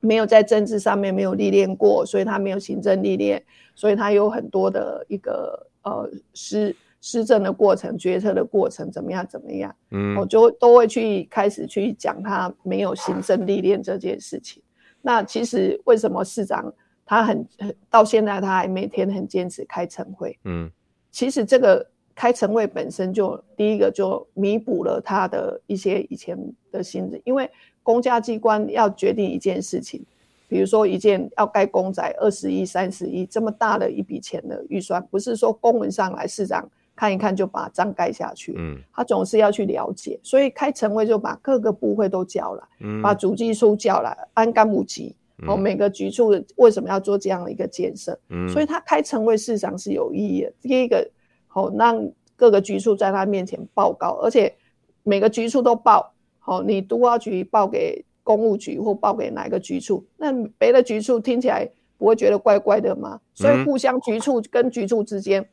[0.04, 3.42] 没有在政治上面没有历练过，所以他没有行政历练，
[3.74, 14.62] 所以他有很多的一个呃施施政的过程、决策的过程怎么样怎么样，嗯，我就都会去开始去讲他没有行政历练这件事情。
[15.02, 16.72] 那其实为什么市长
[17.04, 17.46] 他很
[17.90, 20.38] 到现在他还每天很坚持开晨会？
[20.44, 20.70] 嗯。
[21.10, 26.36] 其实这个开晨会本身就第一个就弥补了他的一些以前
[26.72, 27.48] 的心智，因为
[27.84, 30.02] 公家机关要决定一件事情，
[30.48, 45.14] 比如说一件要盖公宅二十亿、三十亿这么大的一笔钱的预算，不是说公文上来市长看一看就把章盖下去，嗯，他总是要去了解，所以开晨会就把各个部会都叫来，嗯，把主计处叫来，安干部级。
[45.48, 48.16] 哦，每个局处为什么要做这样的一个建设？
[48.30, 50.52] 嗯，所以他开晨会市长是有意义的。
[50.62, 51.06] 第一个，
[51.48, 54.54] 好让各个局处在他面前报告，而且
[55.02, 56.13] 每个局处都报。
[56.46, 61.66] 好，你都要局报给公务局或报给哪个局处，那别的局处听起来
[61.96, 63.18] 不会觉得怪怪的吗？
[63.32, 65.44] 所以互相局处跟局处之间，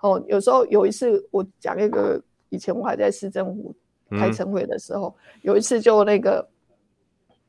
[0.00, 2.18] 哦，有时候有一次我讲一个，
[2.48, 3.74] 以前我还在市政府
[4.10, 6.48] 开晨会的时候，有一次就那个。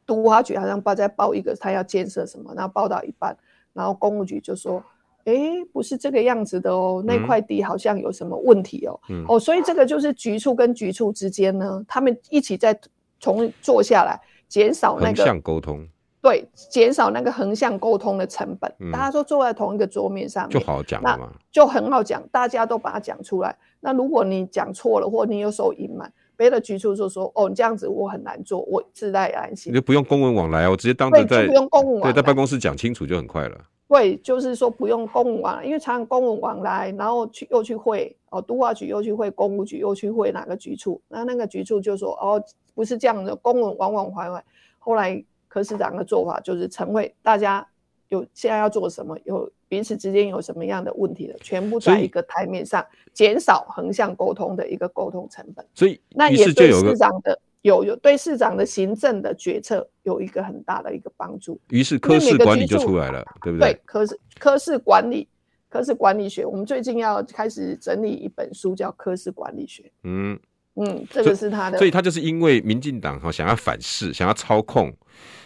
[0.06, 3.38] 都挖局好像报在报一个，他要建设什么，然后报到一半，
[3.74, 4.84] 然后公务局就说
[5.26, 5.34] ：“哎，
[5.72, 9.00] 不是这个样子的哦，那块地好像有什么问题哦。
[9.10, 12.80] 嗯”哦，所以这个就是局处跟局处之间呢，他们一起在
[13.20, 15.88] 重坐下来，减少那个横向沟通。
[16.22, 18.70] 对，减少那个横向沟通的成本。
[18.80, 23.56] 嗯、大家都坐在同一个桌面上面，就好讲嘛，就很好讲，大家都把它讲出来。
[23.80, 26.12] 那如果你讲错了，或你有所隐瞒。
[26.36, 33.58] 别的局处就说：“哦，你这样子我很难做，我自带安心。”你就不用公文往来，我直接当着在不用公文往来，对，在办公室讲清楚就很快了。
[33.90, 42.42] 对，就是说不用公文往来，因为常常公文往来，然后去又去会哦，都化局又去会，公务局又去会哪个局处，那那个局处就说：“哦，
[42.74, 44.42] 不是这样的，公文往往还来。”
[44.80, 47.68] 后来柯市长的做法就是晨会，大家
[48.08, 49.52] 有现在要做什么有。
[49.70, 52.84] 彼此之间有什么样的问题的，全部在一个台面上，
[53.14, 55.64] 减少横向沟通的一个沟通成本。
[55.76, 61.60] 所以，那也对市长的有有对市长的行政的决策有一个很大的一个帮助。
[61.70, 63.74] 于是，科室管理就出来了，对不对？
[63.74, 65.28] 对，科室科室管理，
[65.70, 69.84] 科室管理学，我们最近要开始整理一本书，叫《科室管理学》。
[70.04, 70.40] 嗯
[70.76, 74.94] 嗯，这个是他的，所以他就是因为民进党哈想要反噬，想要操控，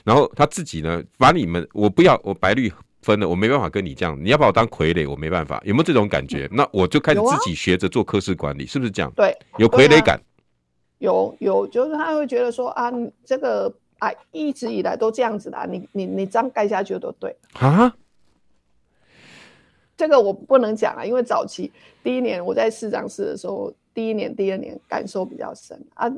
[0.04, 2.72] 然后他自己呢，把你们我不要我白绿。
[3.04, 5.62] 分了，我没办法跟你这样，你要把我当傀儡，我没办法。
[5.66, 6.48] 有没有这种感觉？
[6.50, 9.12] 嗯、那我就开始自己学着做科室管理，啊，是不是这样？
[9.14, 10.18] 对，有傀儡感。
[11.04, 12.92] 有有，就是他会觉得说啊，
[13.26, 17.94] 这个啊，一直以来都这样子的，啊，你你你这样盖下去都对啊。
[19.98, 26.10] 这个我不能讲啊，因为早期第一年我在市长室的时候，第一年、第二年感受比较深啊。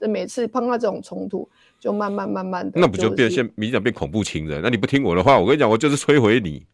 [0.00, 1.48] 每次碰到这种冲突。
[1.82, 4.62] 就慢慢慢慢的，那不就变现民进党变恐怖情人？
[4.62, 6.64] 那你不听我的话，我跟你讲，我就是摧毁你。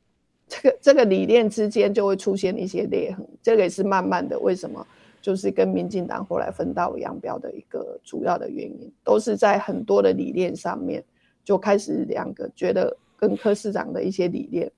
[0.46, 4.38] 这个这个理念之间就会出现一些裂痕，这个也是慢慢的。
[4.38, 4.86] 为什么？
[5.20, 11.02] 就是跟民进党后来分道扬镳的一个主要的原因，都是在很多的理念上面
[11.44, 14.70] 就开始两个觉得跟柯市长的一些理念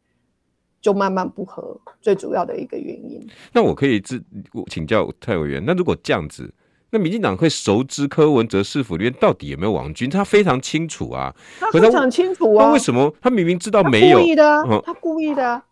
[0.80, 3.26] 就慢慢不合，最主要的一个原因。
[3.52, 4.22] 那我可以自
[4.68, 6.52] 请教蔡委员，那如果这样子？
[6.92, 10.10] 那民进党会熟知柯文哲市府里面到底有没有王军？
[10.10, 12.66] 他非常清楚啊，他非常清楚啊。
[12.66, 14.18] 那为什么他明明知道没有？
[14.18, 15.64] 他故意的啊，他故意的啊。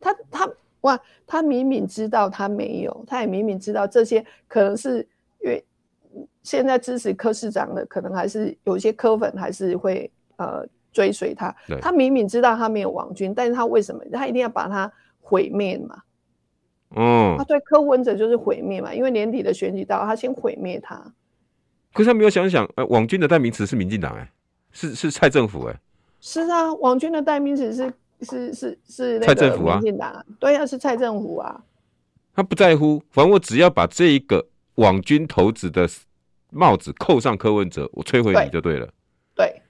[0.00, 0.48] 他他
[0.84, 5.06] 哇，他明明知道他没有，他也明明知道这些可能是
[5.42, 5.64] 因为
[6.42, 11.54] 现在支持柯市长的，可能还是有一些柯粉还是会呃追随他。
[11.80, 16.02] 他明明知道他没有王军，但是他为什么他一定要把他毁灭嘛？
[16.96, 21.02] 嗯，他对柯文哲就是毁灭嘛，因为年底的选举到，他先毁灭他。
[21.92, 24.30] 可是他没有想想，呃，网军的代名词是民进党，哎，
[24.70, 25.80] 是是蔡政府，哎，
[26.20, 27.92] 是啊，网军的代名词是
[28.24, 31.62] 是是是蔡政府啊，民进党，对啊，是蔡政府啊。
[32.34, 34.44] 他不在乎，反正我只要把这一个
[34.76, 35.88] 网军头子的
[36.50, 38.86] 帽子扣上柯文哲，我摧毁你就对了。
[39.34, 39.46] 对。
[39.46, 39.60] 对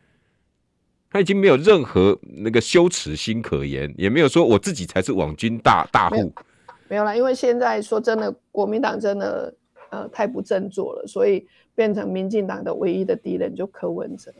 [1.10, 6.32] 他已经没有任何那个羞耻心可言，也没有说我自己才是网军大大户。
[6.88, 9.54] 没有啦，因为现在说真的，国民党真的
[9.90, 14.34] 呃太不振作了，所以变成民进党的唯一的敌人就柯文哲。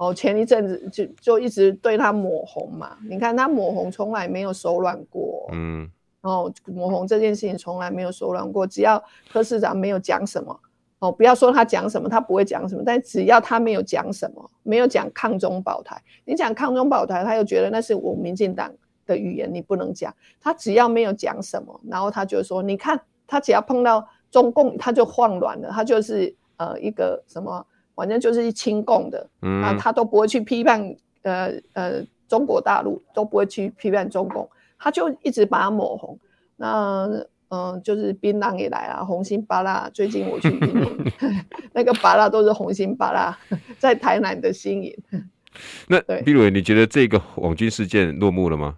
[0.00, 5.46] 哦，前一阵子就就一直对他抹红嘛，你看他抹红从来没有手软过。
[5.52, 5.86] 嗯。
[6.22, 10.58] 然后抹红这件事情从来没有手软过，只要柯市长没有讲什么。
[11.00, 12.82] 哦，不要说他讲什么，他不会讲什么。
[12.84, 18.72] 但只要他没有讲什么，没有讲抗中保台，你讲抗中保台，他又觉得那是我民进党
[19.04, 20.14] 的语言，你不能讲。
[20.40, 27.66] 他只要没有讲什么，然后他就说，你看他只要碰到中共，他就慌乱了，他就是呃一个什么，
[28.00, 34.48] 反正就是亲共的，嗯，啊，他都不会去批判呃呃中国大陆，都不会去批判中共，
[34.78, 36.18] 他就一直把它抹红。
[36.56, 37.08] 那。
[37.52, 39.90] 嗯，就是槟榔也来了，红心巴拉。
[39.92, 41.12] 最近我去云林，
[41.74, 43.36] 那个巴拉都是红心巴拉，
[43.76, 44.96] 在台南的新营。
[45.90, 48.76] 那比如，你觉得这个网军事件落幕了吗？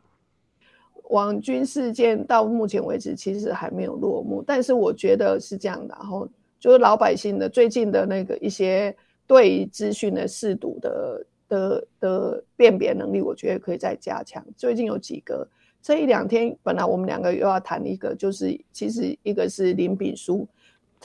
[1.11, 5.95] 网军事件到目前为止其实还没有落幕，但是我觉得是这样的。
[6.01, 6.27] 然后
[6.59, 8.97] 就是老百姓的最近的那个一些
[9.27, 14.45] 对资讯的识读的的的辨别能力，我觉得可以再加强。
[14.57, 15.47] 最近有几个。
[15.85, 20.47] 这一两天，本来我们两个又要谈一个，就是其实一个是林炳书，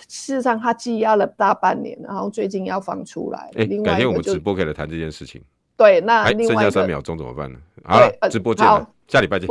[0.07, 3.49] 事实上他积压了大半年，然后最近要放出来。
[3.55, 5.41] 哎，改天我们直播可以来谈这件事情。
[5.75, 7.57] 对，那另外剩下三秒钟怎么办呢？
[7.85, 9.47] 好了，直播见了，下礼拜见。